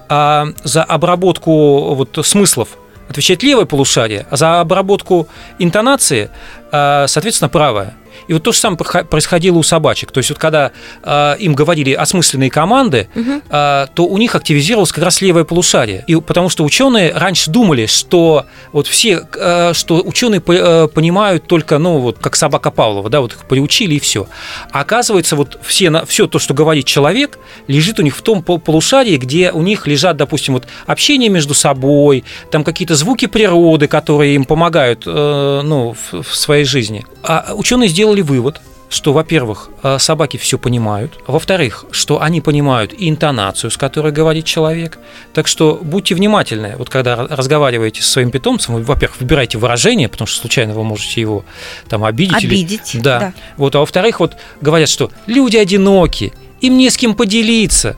а, 0.08 0.46
за 0.62 0.82
обработку 0.82 1.94
вот, 1.94 2.18
смыслов 2.24 2.68
отвечает 3.08 3.42
левое 3.42 3.66
полушарие, 3.66 4.26
а 4.30 4.36
за 4.36 4.60
обработку 4.60 5.28
интонации, 5.58 6.30
а, 6.72 7.06
соответственно, 7.06 7.48
правое. 7.48 7.94
И 8.28 8.32
вот 8.32 8.42
то 8.42 8.52
же 8.52 8.58
самое 8.58 8.78
происходило 9.04 9.58
у 9.58 9.62
собачек. 9.62 10.10
То 10.10 10.18
есть 10.18 10.30
вот 10.30 10.38
когда 10.38 10.72
э, 11.02 11.36
им 11.38 11.54
говорили 11.54 11.92
осмысленные 11.92 12.50
команды, 12.50 13.08
угу. 13.14 13.42
э, 13.48 13.86
то 13.94 14.06
у 14.06 14.18
них 14.18 14.34
активизировалось 14.34 14.92
как 14.92 15.04
раз 15.04 15.20
левое 15.20 15.44
полушарие. 15.44 16.04
И 16.06 16.16
потому 16.16 16.48
что 16.48 16.64
ученые 16.64 17.12
раньше 17.12 17.50
думали, 17.50 17.86
что 17.86 18.46
вот 18.72 18.86
все, 18.86 19.22
э, 19.36 19.72
что 19.74 20.02
ученые 20.04 20.42
э, 20.46 20.88
понимают 20.88 21.46
только, 21.46 21.78
ну 21.78 21.98
вот 21.98 22.18
как 22.18 22.36
собака 22.36 22.70
Павлова, 22.70 23.10
да, 23.10 23.20
вот 23.20 23.32
их 23.32 23.44
приучили 23.44 23.94
и 23.94 24.00
все. 24.00 24.26
А 24.70 24.80
оказывается, 24.80 25.36
вот 25.36 25.58
все, 25.62 26.04
все 26.06 26.26
то, 26.26 26.38
что 26.38 26.54
говорит 26.54 26.86
человек, 26.86 27.38
лежит 27.68 27.98
у 27.98 28.02
них 28.02 28.16
в 28.16 28.22
том 28.22 28.42
полушарии, 28.42 29.16
где 29.16 29.52
у 29.52 29.62
них 29.62 29.86
лежат, 29.86 30.16
допустим, 30.16 30.54
вот 30.54 30.66
общение 30.86 31.28
между 31.28 31.54
собой, 31.54 32.24
там 32.50 32.64
какие-то 32.64 32.94
звуки 32.94 33.26
природы, 33.26 33.86
которые 33.86 34.34
им 34.34 34.44
помогают, 34.44 35.04
э, 35.06 35.60
ну, 35.64 35.94
в, 35.94 36.22
в 36.22 36.34
своей 36.36 36.64
жизни. 36.64 37.04
А 37.22 37.52
ученые 37.54 37.88
сделали 37.88 38.13
сделали 38.14 38.22
вывод, 38.22 38.60
что, 38.90 39.12
во-первых, 39.12 39.70
э, 39.82 39.98
собаки 39.98 40.36
все 40.36 40.56
понимают, 40.56 41.18
во-вторых, 41.26 41.84
что 41.90 42.22
они 42.22 42.40
понимают 42.40 42.92
и 42.92 43.08
интонацию, 43.08 43.70
с 43.70 43.76
которой 43.76 44.12
говорит 44.12 44.44
человек. 44.44 44.98
Так 45.32 45.48
что 45.48 45.80
будьте 45.82 46.14
внимательны, 46.14 46.74
вот 46.78 46.90
когда 46.90 47.16
разговариваете 47.16 48.02
со 48.02 48.12
своим 48.12 48.30
питомцем, 48.30 48.82
во-первых, 48.82 49.20
выбирайте 49.20 49.58
выражение, 49.58 50.08
потому 50.08 50.28
что 50.28 50.40
случайно 50.40 50.74
вы 50.74 50.84
можете 50.84 51.20
его 51.20 51.44
там 51.88 52.04
обидеть. 52.04 52.44
Обидеть, 52.44 52.94
или... 52.94 53.02
да. 53.02 53.18
да. 53.18 53.34
Вот, 53.56 53.74
а 53.74 53.80
во-вторых, 53.80 54.20
вот 54.20 54.36
говорят, 54.60 54.88
что 54.88 55.10
люди 55.26 55.56
одиноки, 55.56 56.32
им 56.60 56.78
не 56.78 56.88
с 56.88 56.96
кем 56.96 57.14
поделиться. 57.14 57.96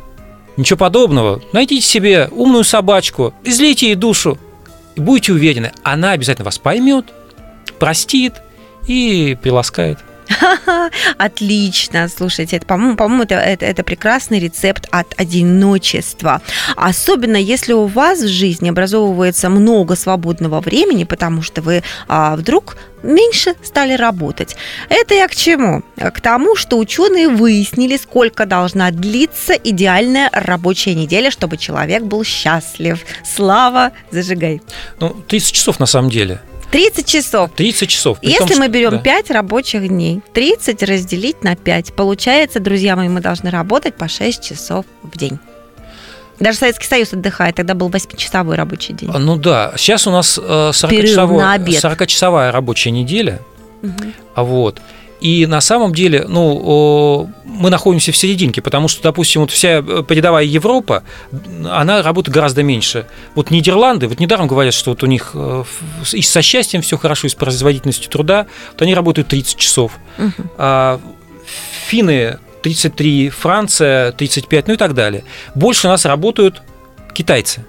Ничего 0.57 0.79
подобного. 0.79 1.43
Найдите 1.53 1.87
себе 1.87 2.29
умную 2.31 2.65
собачку, 2.65 3.35
излейте 3.45 3.89
ей 3.89 3.95
душу, 3.97 4.39
и 4.95 5.01
будете 5.01 5.33
уверены, 5.33 5.73
она 5.83 6.13
обязательно 6.13 6.47
вас 6.47 6.57
поймет, 6.57 7.05
простит 7.79 8.33
и 8.87 9.37
приласкает. 9.41 9.99
Отлично, 11.19 12.09
слушайте, 12.09 12.57
это, 12.57 12.67
по-моему, 12.67 12.97
по-моему 12.97 13.23
это, 13.25 13.37
это, 13.37 13.65
это 13.65 13.83
прекрасный 13.83 14.41
рецепт 14.41 14.89
от 14.91 15.15
одиночества. 15.19 16.43
Особенно 16.77 17.37
если 17.37 17.73
у 17.73 17.87
вас 17.87 18.21
в 18.21 18.29
жизни 18.29 18.69
образовывается 18.71 19.49
много 19.49 19.97
свободного 19.97 20.61
времени, 20.61 21.05
потому 21.05 21.43
что 21.43 21.63
вы 21.63 21.83
а, 22.09 22.37
вдруг 22.37 22.77
меньше 23.03 23.55
стали 23.63 23.95
работать. 23.95 24.57
Это 24.89 25.15
я 25.15 25.29
к 25.29 25.35
чему? 25.35 25.83
К 25.97 26.21
тому, 26.21 26.57
что 26.57 26.79
ученые 26.79 27.29
выяснили, 27.29 27.97
сколько 27.97 28.47
должна 28.47 28.91
длиться 28.91 29.53
идеальная 29.53 30.29
рабочая 30.33 30.95
неделя, 30.95 31.31
чтобы 31.31 31.57
человек 31.57 32.03
был 32.03 32.25
счастлив. 32.25 33.01
Слава, 33.25 33.93
зажигай. 34.11 34.61
Ну, 34.99 35.11
30 35.29 35.53
часов 35.53 35.79
на 35.79 35.87
самом 35.87 36.11
деле. 36.11 36.41
30 36.77 37.07
часов. 37.07 37.51
30 37.57 37.89
часов. 37.89 38.19
Если 38.21 38.45
том, 38.45 38.59
мы 38.59 38.69
берем 38.69 38.91
да. 38.91 38.99
5 38.99 39.31
рабочих 39.31 39.89
дней, 39.89 40.21
30 40.35 40.83
разделить 40.83 41.43
на 41.43 41.57
5, 41.57 41.95
получается, 41.95 42.61
друзья 42.61 42.97
мои, 42.97 43.09
мы 43.09 43.21
должны 43.21 43.49
работать 43.49 43.95
по 43.95 44.09
6 44.09 44.43
часов 44.43 44.85
в 45.03 45.17
день. 45.17 45.39
Даже 46.39 46.59
Советский 46.59 46.87
Союз 46.87 47.15
отдыхает, 47.15 47.57
тогда 47.57 47.73
был 47.73 47.89
8-часовой 47.89 48.57
рабочий 48.57 48.93
день. 48.93 49.09
Ну 49.11 49.37
да, 49.37 49.73
сейчас 49.79 50.07
у 50.07 50.11
нас 50.11 50.37
40-часовая, 50.39 51.67
э, 51.67 51.81
40 51.81 52.53
рабочая 52.53 52.91
неделя. 52.91 53.41
Угу. 53.83 54.45
Вот. 54.45 54.83
И 55.21 55.47
на 55.47 55.61
самом 55.61 55.95
деле, 55.95 56.27
ну, 56.29 57.31
мы 57.45 57.71
находимся 57.71 58.13
в 58.13 58.17
серединке, 58.17 58.61
потому 58.61 58.89
что, 58.89 59.03
допустим, 59.03 59.41
вот 59.41 59.51
вся 59.51 59.79
э, 59.79 60.03
передовая 60.07 60.45
Европа, 60.45 61.05
она 61.65 62.03
работает 62.03 62.35
гораздо 62.35 62.63
меньше. 62.63 63.07
Вот 63.35 63.51
Нидерланды, 63.51 64.09
вот 64.09 64.21
недаром 64.21 64.47
говорят, 64.47 64.75
что 64.75 64.91
вот 64.91 65.03
у 65.03 65.07
них 65.07 65.31
э, 65.35 65.65
и 66.13 66.23
со 66.23 66.43
счастьем 66.43 66.83
все 66.83 66.99
хорошо, 66.99 67.27
и 67.27 67.31
с 67.31 67.35
производительностью 67.35 68.11
труда, 68.11 68.47
вот 68.73 68.83
они 68.83 68.95
работают 68.95 69.29
30 69.29 69.57
часов. 69.57 69.93
Мгм. 70.19 70.51
А 70.59 71.01
финны 71.87 72.39
33, 72.63 73.31
Франция 73.31 74.13
35, 74.13 74.69
ну 74.69 74.75
и 74.75 74.77
так 74.77 74.95
далее. 74.95 75.25
Больше 75.55 75.87
у 75.87 75.91
нас 75.91 76.05
работают 76.05 76.63
китайцы. 77.15 77.65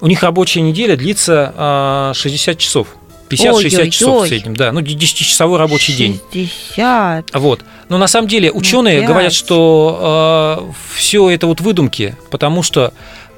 У 0.00 0.06
них 0.06 0.22
рабочая 0.22 0.60
неделя 0.60 0.96
длится 0.96 1.52
а, 1.56 2.12
60 2.14 2.58
часов. 2.58 2.88
50-60 3.28 3.90
часов 3.90 4.08
в 4.08 4.12
Ой-ой-ой. 4.12 4.28
среднем, 4.28 4.56
да, 4.56 4.72
ну 4.72 4.80
10-часовой 4.80 5.58
рабочий 5.58 5.94
день. 5.94 6.20
60. 6.32 7.30
Вот. 7.34 7.60
Но 7.88 7.98
на 7.98 8.06
самом 8.06 8.28
деле 8.28 8.50
ученые 8.50 9.00
пять. 9.00 9.08
говорят, 9.08 9.32
что 9.32 10.72
все 10.94 11.30
это 11.30 11.46
вот 11.46 11.60
выдумки, 11.60 12.16
потому 12.30 12.62
что 12.62 12.92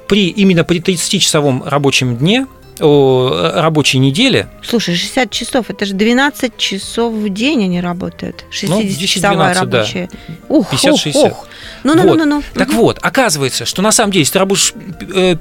при 0.07 0.27
именно 0.27 0.63
при 0.63 0.79
30-часовом 0.81 1.63
рабочем 1.67 2.17
дне, 2.17 2.47
о, 2.79 3.51
рабочей 3.55 3.99
неделе, 3.99 4.47
Слушай, 4.63 4.95
60 4.95 5.29
часов, 5.29 5.69
это 5.69 5.85
же 5.85 5.93
12 5.93 6.57
часов 6.57 7.13
в 7.13 7.29
день 7.29 7.65
они 7.65 7.79
работают. 7.79 8.43
60-часовая 8.51 9.53
10-12, 9.53 9.65
да. 9.65 9.77
рабочая. 9.79 10.09
Ух, 10.49 10.73
50-60. 10.73 11.09
ух, 11.11 11.15
ух. 11.31 11.47
Ну, 11.83 11.93
ну, 11.95 12.03
Вот. 12.03 12.17
ну, 12.17 12.25
ну, 12.25 12.35
ну. 12.37 12.43
Так 12.55 12.69
Мгм. 12.69 12.77
вот, 12.77 12.99
оказывается, 13.01 13.65
что 13.65 13.81
на 13.81 13.91
самом 13.91 14.11
деле, 14.11 14.21
если 14.21 14.33
ты 14.33 14.39
работаешь 14.39 14.73
э, 15.13 15.35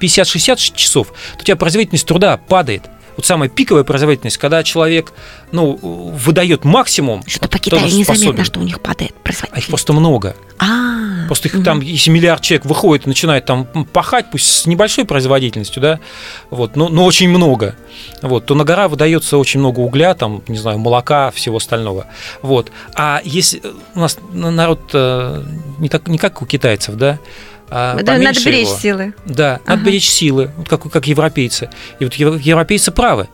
50-60 0.00 0.72
часов, 0.76 1.08
то 1.08 1.40
у 1.40 1.44
тебя 1.44 1.56
производительность 1.56 2.06
труда 2.06 2.36
падает. 2.36 2.82
Вот 3.16 3.24
самая 3.26 3.48
пиковая 3.48 3.84
производительность, 3.84 4.38
когда 4.38 4.62
человек 4.62 5.12
ну, 5.52 5.76
выдает 5.76 6.64
максимум, 6.64 7.22
Что 7.26 7.48
по 7.48 7.58
Китаю 7.58 7.86
незаметно, 7.86 8.44
что 8.44 8.60
у 8.60 8.62
них 8.62 8.80
падает 8.80 9.12
а 9.12 9.14
их 9.14 9.22
производительность. 9.22 9.68
просто 9.68 9.92
много. 9.92 10.36
А, 10.58 11.26
Просто 11.26 11.48
их 11.48 11.64
там, 11.64 11.80
если 11.80 12.10
миллиард 12.10 12.42
человек 12.42 12.66
выходит 12.66 13.06
и 13.06 13.08
начинает 13.08 13.46
там 13.46 13.66
пахать, 13.92 14.26
пусть 14.30 14.46
с 14.46 14.66
небольшой 14.66 15.04
производительностью, 15.04 15.82
да, 15.82 16.00
вот, 16.50 16.76
но, 16.76 16.88
но 16.88 17.04
очень 17.04 17.28
много, 17.28 17.76
вот, 18.22 18.46
то 18.46 18.54
на 18.54 18.64
гора 18.64 18.88
выдается 18.88 19.36
очень 19.38 19.60
много 19.60 19.80
угля, 19.80 20.14
там, 20.14 20.42
не 20.48 20.58
знаю, 20.58 20.78
молока, 20.78 21.30
всего 21.30 21.56
остального, 21.56 22.06
вот. 22.42 22.70
А 22.94 23.20
если 23.24 23.60
э, 23.62 23.72
у 23.94 24.00
нас 24.00 24.18
народ 24.32 24.90
э, 24.92 25.44
не, 25.78 25.88
так, 25.88 26.08
не 26.08 26.18
как 26.18 26.42
у 26.42 26.46
китайцев, 26.46 26.94
да, 26.94 27.18
да, 27.70 27.94
надо 28.18 28.40
беречь 28.44 28.68
его. 28.68 28.78
силы. 28.78 29.14
Да, 29.24 29.60
надо 29.66 29.80
Ага. 29.80 29.84
беречь 29.84 30.08
силы, 30.08 30.50
вот 30.56 30.68
как, 30.68 30.82
как 30.90 31.06
европейцы. 31.06 31.68
И 31.98 32.04
вот 32.04 32.14
ев- 32.14 32.40
европейцы 32.40 32.92
правы. 32.92 33.28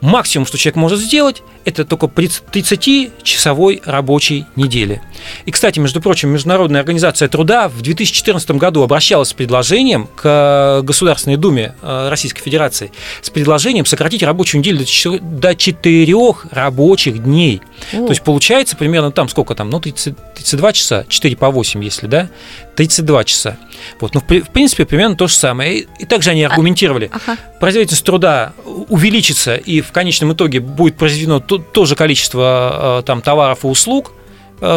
Максимум, 0.00 0.46
что 0.46 0.58
человек 0.58 0.76
может 0.76 1.00
сделать, 1.00 1.42
это 1.64 1.84
только 1.84 2.06
при 2.06 2.28
30-часовой 2.28 3.82
рабочей 3.84 4.44
неделе. 4.56 5.02
И, 5.44 5.50
кстати, 5.50 5.78
между 5.78 6.00
прочим, 6.00 6.30
Международная 6.30 6.80
организация 6.80 7.28
труда 7.28 7.68
в 7.68 7.82
2014 7.82 8.50
году 8.52 8.82
обращалась 8.82 9.28
с 9.28 9.32
предложением 9.32 10.08
к 10.16 10.80
Государственной 10.82 11.36
Думе 11.36 11.74
э, 11.82 12.08
Российской 12.08 12.40
Федерации 12.42 12.92
с 13.22 13.30
предложением 13.30 13.86
сократить 13.86 14.22
рабочую 14.22 14.60
неделю 14.60 14.78
до 14.78 14.84
чё- 14.86 15.18
до 15.20 15.54
4 15.54 16.14
рабочих 16.50 17.22
дней. 17.22 17.60
То 17.90 18.08
есть 18.08 18.22
получается 18.22 18.76
примерно 18.76 19.10
там 19.12 19.28
сколько 19.28 19.54
там, 19.54 19.70
ну 19.70 19.80
30 19.80 20.14
32 20.34 20.72
часа, 20.72 21.04
4 21.08 21.36
по 21.36 21.50
8, 21.50 21.82
если, 21.84 22.06
да, 22.06 22.28
32 22.76 23.24
часа. 23.24 23.56
Вот, 24.00 24.14
ну 24.14 24.20
в, 24.20 24.24
при- 24.24 24.40
в 24.40 24.48
принципе 24.50 24.84
примерно 24.86 25.16
то 25.16 25.26
же 25.28 25.34
самое. 25.34 25.80
И, 25.80 25.88
и 26.00 26.04
также 26.06 26.30
они 26.30 26.44
аргументировали, 26.44 27.10
Ага. 27.12 27.36
производительность 27.60 28.04
труда 28.04 28.52
увеличится 28.88 29.56
и 29.56 29.80
в 29.80 29.92
конечном 29.92 30.32
итоге 30.32 30.60
будет 30.60 30.96
произведено 30.96 31.40
то, 31.40 31.58
то 31.58 31.84
же 31.84 31.94
количество 31.96 33.00
э, 33.00 33.02
там 33.06 33.22
товаров 33.22 33.64
и 33.64 33.66
услуг, 33.66 34.12
э, 34.12 34.15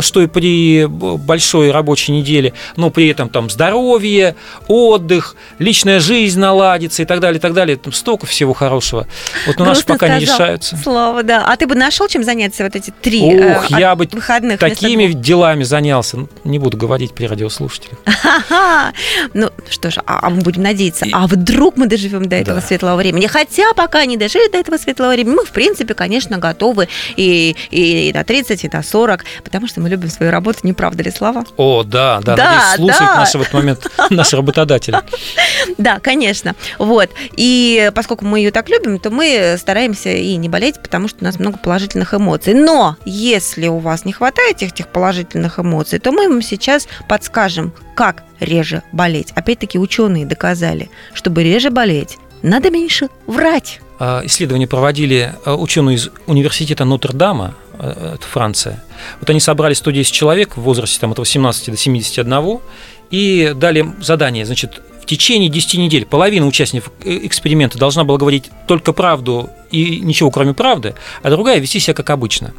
что 0.01 0.21
и 0.21 0.27
при 0.27 0.85
большой 0.85 1.71
рабочей 1.71 2.11
неделе, 2.11 2.53
но 2.75 2.89
при 2.89 3.07
этом 3.07 3.29
там 3.29 3.49
здоровье, 3.49 4.35
отдых, 4.67 5.35
личная 5.57 5.99
жизнь 5.99 6.39
наладится 6.39 7.01
и 7.01 7.05
так 7.05 7.19
далее, 7.19 7.37
и 7.37 7.41
так 7.41 7.53
далее. 7.53 7.77
Там 7.77 7.93
столько 7.93 8.25
всего 8.25 8.53
хорошего. 8.53 9.07
Вот 9.47 9.59
у 9.59 9.65
нас 9.65 9.83
пока 9.83 10.17
не 10.17 10.25
решаются. 10.25 10.77
Слово, 10.77 11.23
да. 11.23 11.45
А 11.45 11.55
ты 11.57 11.67
бы 11.67 11.75
нашел 11.75 12.07
чем 12.07 12.23
заняться 12.23 12.63
вот 12.63 12.75
эти 12.75 12.91
три 13.01 13.21
э, 13.21 13.55
Ух, 13.55 13.65
от 13.71 13.79
я 13.79 13.95
бы 13.95 14.07
выходных? 14.11 14.59
такими 14.59 15.07
делами 15.07 15.63
занялся. 15.63 16.17
Ну, 16.17 16.29
Не 16.43 16.59
буду 16.59 16.77
говорить 16.77 17.13
при 17.13 17.25
радиослушателях. 17.25 17.97
Ну 19.33 19.49
что 19.69 19.91
ж, 19.91 19.97
а, 20.05 20.19
а 20.23 20.29
мы 20.29 20.41
будем 20.41 20.63
надеяться. 20.63 21.05
А 21.11 21.27
вдруг 21.27 21.77
мы 21.77 21.87
доживем 21.87 22.27
до 22.27 22.35
этого 22.35 22.61
светлого 22.61 22.95
времени? 22.95 23.27
Хотя 23.27 23.73
пока 23.73 24.05
не 24.05 24.17
дожили 24.17 24.51
до 24.51 24.57
этого 24.57 24.77
светлого 24.77 25.11
времени, 25.11 25.35
мы, 25.35 25.45
в 25.45 25.51
принципе, 25.51 25.93
конечно, 25.93 26.37
готовы 26.37 26.87
и, 27.15 27.55
и, 27.71 28.09
и 28.09 28.13
на 28.13 28.23
30, 28.23 28.65
и 28.65 28.69
на 28.69 28.83
40, 28.83 29.25
потому 29.43 29.67
что 29.69 29.79
мы 29.81 29.89
любим 29.89 30.09
свою 30.09 30.31
работу, 30.31 30.59
не 30.63 30.73
правда 30.73 31.03
ли, 31.03 31.11
Слава? 31.11 31.45
О, 31.57 31.83
да, 31.83 32.19
да, 32.23 32.35
Да, 32.35 32.45
надеюсь, 32.45 32.75
слушают 32.75 33.13
да. 33.13 33.19
наши 33.19 33.37
в 33.37 33.41
этот 33.41 33.53
момент 33.53 33.87
наши 34.09 34.35
работодатели. 34.35 34.97
Да, 35.77 35.99
конечно. 35.99 36.55
Вот. 36.77 37.09
И 37.37 37.91
поскольку 37.95 38.25
мы 38.25 38.39
ее 38.39 38.51
так 38.51 38.69
любим, 38.69 38.99
то 38.99 39.09
мы 39.09 39.55
стараемся 39.57 40.09
и 40.09 40.35
не 40.35 40.49
болеть, 40.49 40.81
потому 40.81 41.07
что 41.07 41.19
у 41.21 41.23
нас 41.23 41.39
много 41.39 41.57
положительных 41.57 42.13
эмоций. 42.13 42.53
Но 42.53 42.97
если 43.05 43.67
у 43.67 43.77
вас 43.77 44.05
не 44.05 44.11
хватает 44.11 44.61
этих 44.61 44.87
положительных 44.87 45.59
эмоций, 45.59 45.99
то 45.99 46.11
мы 46.11 46.27
вам 46.27 46.41
сейчас 46.41 46.87
подскажем, 47.07 47.73
как 47.95 48.23
реже 48.39 48.83
болеть. 48.91 49.31
Опять-таки 49.35 49.77
ученые 49.77 50.25
доказали, 50.25 50.89
чтобы 51.13 51.43
реже 51.43 51.69
болеть, 51.69 52.17
надо 52.41 52.69
меньше 52.71 53.09
врать. 53.27 53.81
А, 53.99 54.21
Исследования 54.23 54.67
проводили 54.67 55.33
а, 55.45 55.55
ученые 55.55 55.97
из 55.97 56.09
университета 56.25 56.85
Нотр-Дама, 56.85 57.55
это 57.79 58.25
Франция. 58.29 58.83
Вот 59.19 59.29
они 59.29 59.39
собрали 59.39 59.73
110 59.73 60.11
человек 60.11 60.57
в 60.57 60.61
возрасте 60.61 60.99
там, 60.99 61.11
от 61.11 61.19
18 61.19 61.71
до 61.71 61.77
71 61.77 62.59
и 63.09 63.53
дали 63.55 63.93
задание, 64.01 64.45
значит, 64.45 64.81
в 65.01 65.05
течение 65.05 65.49
10 65.49 65.79
недель 65.79 66.05
половина 66.05 66.45
участников 66.45 66.91
э, 67.03 67.19
эксперимента 67.23 67.79
должна 67.79 68.03
была 68.03 68.17
говорить 68.17 68.51
только 68.67 68.93
правду 68.93 69.49
и 69.71 69.99
ничего 70.01 70.29
кроме 70.29 70.53
правды, 70.53 70.95
а 71.23 71.29
другая 71.29 71.59
вести 71.59 71.79
себя 71.79 71.93
как 71.93 72.09
обычно. 72.11 72.53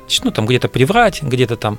Значит, 0.00 0.24
ну, 0.24 0.30
там 0.30 0.46
где-то 0.46 0.68
приврать, 0.68 1.22
где-то 1.22 1.56
там. 1.56 1.78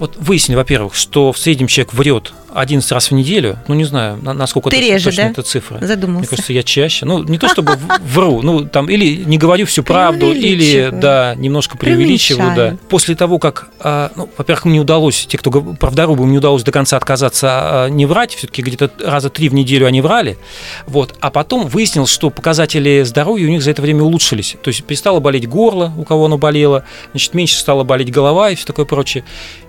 Вот 0.00 0.16
выяснили, 0.18 0.56
во-первых, 0.56 0.94
что 0.94 1.30
в 1.30 1.38
среднем 1.38 1.66
человек 1.66 1.92
врет 1.92 2.32
11 2.54 2.90
раз 2.92 3.10
в 3.10 3.14
неделю. 3.14 3.58
Ну, 3.68 3.74
не 3.74 3.84
знаю, 3.84 4.18
на- 4.22 4.32
насколько 4.32 4.70
Ты 4.70 4.76
точ- 4.76 4.80
реже, 4.80 5.04
точно 5.04 5.24
да? 5.24 5.30
это 5.30 5.42
цифра. 5.42 5.78
Задумался. 5.86 6.18
Мне 6.20 6.26
кажется, 6.28 6.52
я 6.52 6.62
чаще. 6.62 7.04
Ну, 7.06 7.22
не 7.22 7.38
то 7.38 7.48
чтобы 7.48 7.78
вру, 8.00 8.40
ну, 8.42 8.64
там, 8.64 8.88
или 8.88 9.22
не 9.24 9.38
говорю 9.38 9.66
всю 9.66 9.82
правду, 9.82 10.32
или, 10.32 10.88
да, 10.90 11.34
немножко 11.36 11.76
преувеличиваю, 11.76 12.56
да. 12.56 12.76
После 12.88 13.14
того, 13.14 13.38
как, 13.38 13.68
а, 13.78 14.10
ну, 14.16 14.28
во-первых, 14.36 14.64
мне 14.64 14.80
удалось, 14.80 15.26
те, 15.26 15.38
кто 15.38 15.50
правдорубы, 15.50 16.26
мне 16.26 16.38
удалось 16.38 16.62
до 16.62 16.72
конца 16.72 16.96
отказаться 16.96 17.48
а, 17.50 17.88
не 17.88 18.06
врать, 18.06 18.34
все-таки 18.34 18.62
где-то 18.62 18.90
раза 19.04 19.28
три 19.28 19.48
в 19.50 19.54
неделю 19.54 19.86
они 19.86 20.00
врали, 20.00 20.38
вот, 20.86 21.14
а 21.20 21.30
потом 21.30 21.68
выяснилось, 21.68 22.10
что 22.10 22.30
показатели 22.30 23.02
здоровья 23.04 23.46
у 23.46 23.50
них 23.50 23.62
за 23.62 23.70
это 23.70 23.82
время 23.82 24.02
улучшились, 24.02 24.56
то 24.62 24.68
есть 24.68 24.82
перестало 24.84 25.20
болеть 25.20 25.46
горло, 25.46 25.92
у 25.96 26.04
кого 26.04 26.24
оно 26.24 26.38
болело, 26.38 26.84
значит, 27.12 27.34
меньше 27.34 27.56
стало 27.56 27.84
болеть 27.84 28.10
голова 28.10 28.50
и 28.50 28.54
все 28.54 28.66
такое 28.66 28.86
прочее. 28.86 29.24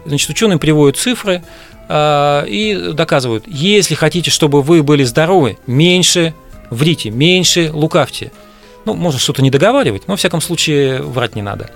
Значит, 0.05 0.29
ученые 0.29 0.57
приводят 0.57 0.97
цифры, 0.97 1.43
а, 1.93 2.45
и 2.45 2.93
доказывают, 2.93 3.43
если 3.47 3.95
хотите, 3.95 4.31
чтобы 4.31 4.61
вы 4.61 4.81
были 4.81 5.03
здоровы, 5.03 5.57
меньше 5.67 6.33
врите, 6.69 7.09
меньше 7.09 7.69
лукавьте. 7.73 8.31
Ну, 8.85 8.93
можно 8.95 9.19
что-то 9.19 9.43
не 9.43 9.51
договаривать, 9.51 10.07
но, 10.07 10.13
во 10.13 10.17
всяком 10.17 10.41
случае, 10.41 11.01
врать 11.01 11.35
не 11.35 11.41
надо. 11.41 11.69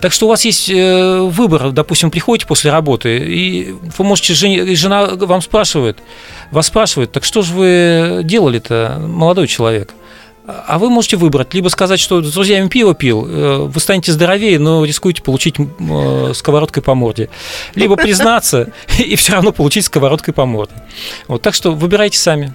Так 0.00 0.10
что 0.10 0.26
у 0.26 0.28
вас 0.30 0.44
есть 0.44 0.68
э, 0.70 1.18
выбор, 1.20 1.70
допустим, 1.70 2.10
приходите 2.10 2.48
после 2.48 2.72
работы, 2.72 3.18
и 3.18 3.74
вы 3.96 4.04
можете, 4.04 4.34
жена 4.34 5.06
вам 5.06 5.40
спрашивает, 5.40 5.98
вас 6.50 6.66
спрашивает, 6.66 7.12
так 7.12 7.24
что 7.24 7.42
же 7.42 7.52
вы 7.52 8.20
делали-то, 8.24 8.96
молодой 9.06 9.46
человек? 9.46 9.92
А 10.50 10.78
вы 10.78 10.88
можете 10.88 11.18
выбрать, 11.18 11.52
либо 11.52 11.68
сказать, 11.68 12.00
что 12.00 12.22
с 12.22 12.32
друзьями 12.32 12.68
пиво 12.68 12.94
пил, 12.94 13.26
э, 13.28 13.56
вы 13.66 13.80
станете 13.80 14.12
здоровее, 14.12 14.58
но 14.58 14.82
рискуете 14.82 15.22
получить 15.22 15.56
э, 15.58 16.32
сковородкой 16.34 16.82
по 16.82 16.94
морде. 16.94 17.28
Либо 17.74 17.96
признаться 17.96 18.72
и 18.98 19.14
все 19.16 19.34
равно 19.34 19.52
получить 19.52 19.84
сковородкой 19.84 20.32
по 20.32 20.46
морде. 20.46 20.72
Вот, 21.26 21.42
так 21.42 21.52
что 21.52 21.72
выбирайте 21.72 22.16
сами. 22.16 22.54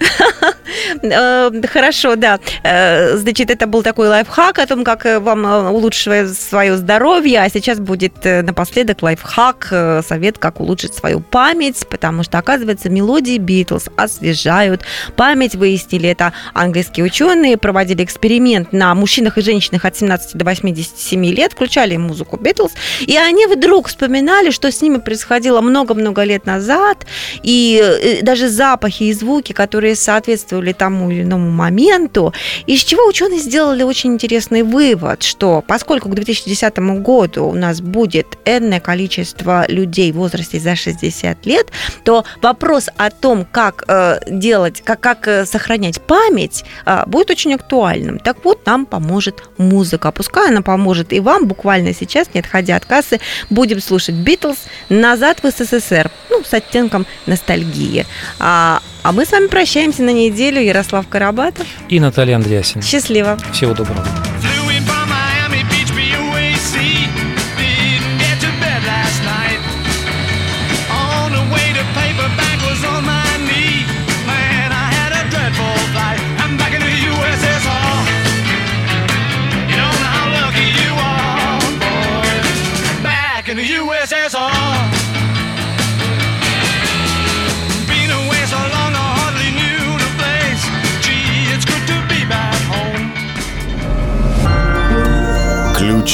Э, 1.02 1.50
Хорошо, 1.72 2.16
да. 2.16 2.38
Э, 2.62 3.16
Значит, 3.16 3.50
это 3.50 3.66
был 3.66 3.82
такой 3.82 4.08
лайфхак 4.08 4.58
о 4.58 4.66
том, 4.66 4.84
как 4.84 5.06
э, 5.06 5.18
вам 5.18 5.44
улучшить 5.72 6.38
свое 6.38 6.76
здоровье. 6.76 7.40
А 7.40 7.48
сейчас 7.48 7.78
будет 7.78 8.24
напоследок 8.24 9.02
лайфхак, 9.02 10.02
совет, 10.06 10.38
как 10.38 10.60
улучшить 10.60 10.94
свою 10.94 11.20
память, 11.20 11.86
потому 11.88 12.22
что, 12.22 12.38
оказывается, 12.38 12.90
мелодии 12.90 13.38
Битлз 13.38 13.88
освежают 13.96 14.82
память. 15.16 15.54
Выяснили 15.54 16.08
это 16.08 16.32
английские 16.52 17.06
ученые, 17.06 17.56
проводили 17.56 18.04
эксперимент 18.04 18.72
на 18.72 18.94
мужчинах 18.94 19.38
и 19.38 19.42
женщинах 19.42 19.84
от 19.84 19.96
17 19.96 20.34
до 20.36 20.44
87 20.44 21.24
лет, 21.26 21.52
включали 21.52 21.96
музыку 21.96 22.36
Битлз, 22.36 22.72
и 23.00 23.16
они 23.16 23.46
вдруг 23.46 23.88
вспоминали, 23.88 24.50
что 24.50 24.70
с 24.70 24.82
ними 24.82 24.98
происходило 24.98 25.60
много-много 25.60 26.22
лет 26.24 26.46
назад, 26.46 27.06
и 27.42 28.20
даже 28.22 28.48
запахи 28.48 29.04
и 29.04 29.12
звуки, 29.12 29.52
которые 29.52 29.94
соответствовали 29.96 30.72
тому 30.74 31.10
или 31.10 31.22
иному 31.22 31.50
моменту. 31.50 32.32
Из 32.66 32.80
чего 32.84 33.06
ученые 33.06 33.40
сделали 33.40 33.82
очень 33.82 34.14
интересный 34.14 34.62
вывод, 34.62 35.22
что 35.22 35.62
поскольку 35.66 36.08
к 36.08 36.14
2010 36.14 36.78
году 37.02 37.46
у 37.46 37.54
нас 37.54 37.80
будет 37.80 38.26
энное 38.44 38.80
количество 38.80 39.64
людей 39.68 40.12
в 40.12 40.16
возрасте 40.16 40.58
за 40.58 40.76
60 40.76 41.46
лет, 41.46 41.68
то 42.04 42.24
вопрос 42.42 42.88
о 42.96 43.10
том, 43.10 43.46
как 43.50 43.84
э, 43.88 44.18
делать, 44.28 44.82
как, 44.82 45.00
как 45.00 45.28
э, 45.28 45.46
сохранять 45.46 46.00
память, 46.00 46.64
э, 46.86 47.02
будет 47.06 47.30
очень 47.30 47.54
актуальным. 47.54 48.18
Так 48.18 48.44
вот, 48.44 48.66
нам 48.66 48.86
поможет 48.86 49.44
музыка. 49.58 50.12
Пускай 50.12 50.48
она 50.48 50.62
поможет 50.62 51.12
и 51.12 51.20
вам 51.20 51.46
буквально 51.46 51.94
сейчас, 51.94 52.28
не 52.34 52.40
отходя 52.40 52.76
от 52.76 52.84
кассы, 52.84 53.20
будем 53.50 53.80
слушать 53.80 54.14
Битлз 54.14 54.58
«Назад 54.88 55.42
в 55.42 55.50
СССР», 55.50 56.10
ну, 56.30 56.42
с 56.44 56.52
оттенком 56.52 57.06
ностальгии. 57.26 58.06
А, 58.38 58.80
а 59.02 59.12
мы 59.12 59.24
с 59.26 59.32
вами 59.32 59.48
прощаемся 59.48 60.02
на 60.02 60.10
неделю. 60.10 60.62
Ярослав 60.64 61.06
Карабатов. 61.08 61.66
И 61.88 62.00
Наталья 62.00 62.36
Андреасин. 62.36 62.82
Счастливо. 62.82 63.38
Всего 63.52 63.74
доброго. 63.74 64.04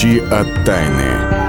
Ключи 0.00 0.20
от 0.30 0.64
тайны. 0.64 1.40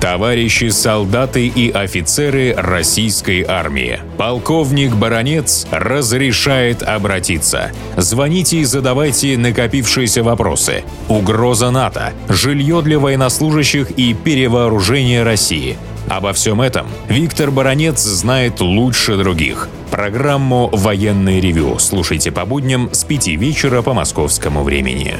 Товарищи 0.00 0.68
солдаты 0.68 1.48
и 1.48 1.70
офицеры 1.72 2.54
российской 2.56 3.42
армии. 3.42 3.98
Полковник 4.18 4.94
Баронец 4.94 5.66
разрешает 5.72 6.84
обратиться. 6.84 7.72
Звоните 7.96 8.58
и 8.58 8.64
задавайте 8.64 9.36
накопившиеся 9.36 10.22
вопросы. 10.22 10.84
Угроза 11.08 11.72
НАТО, 11.72 12.12
жилье 12.28 12.82
для 12.82 13.00
военнослужащих 13.00 13.90
и 13.92 14.14
перевооружение 14.14 15.24
России. 15.24 15.76
Обо 16.08 16.32
всем 16.32 16.60
этом 16.60 16.86
Виктор 17.08 17.50
Баронец 17.50 18.00
знает 18.00 18.60
лучше 18.60 19.16
других. 19.16 19.68
Программу 19.90 20.68
«Военный 20.72 21.40
ревю» 21.40 21.78
слушайте 21.78 22.30
по 22.30 22.44
будням 22.44 22.88
с 22.92 23.04
5 23.04 23.28
вечера 23.28 23.82
по 23.82 23.94
московскому 23.94 24.62
времени. 24.62 25.16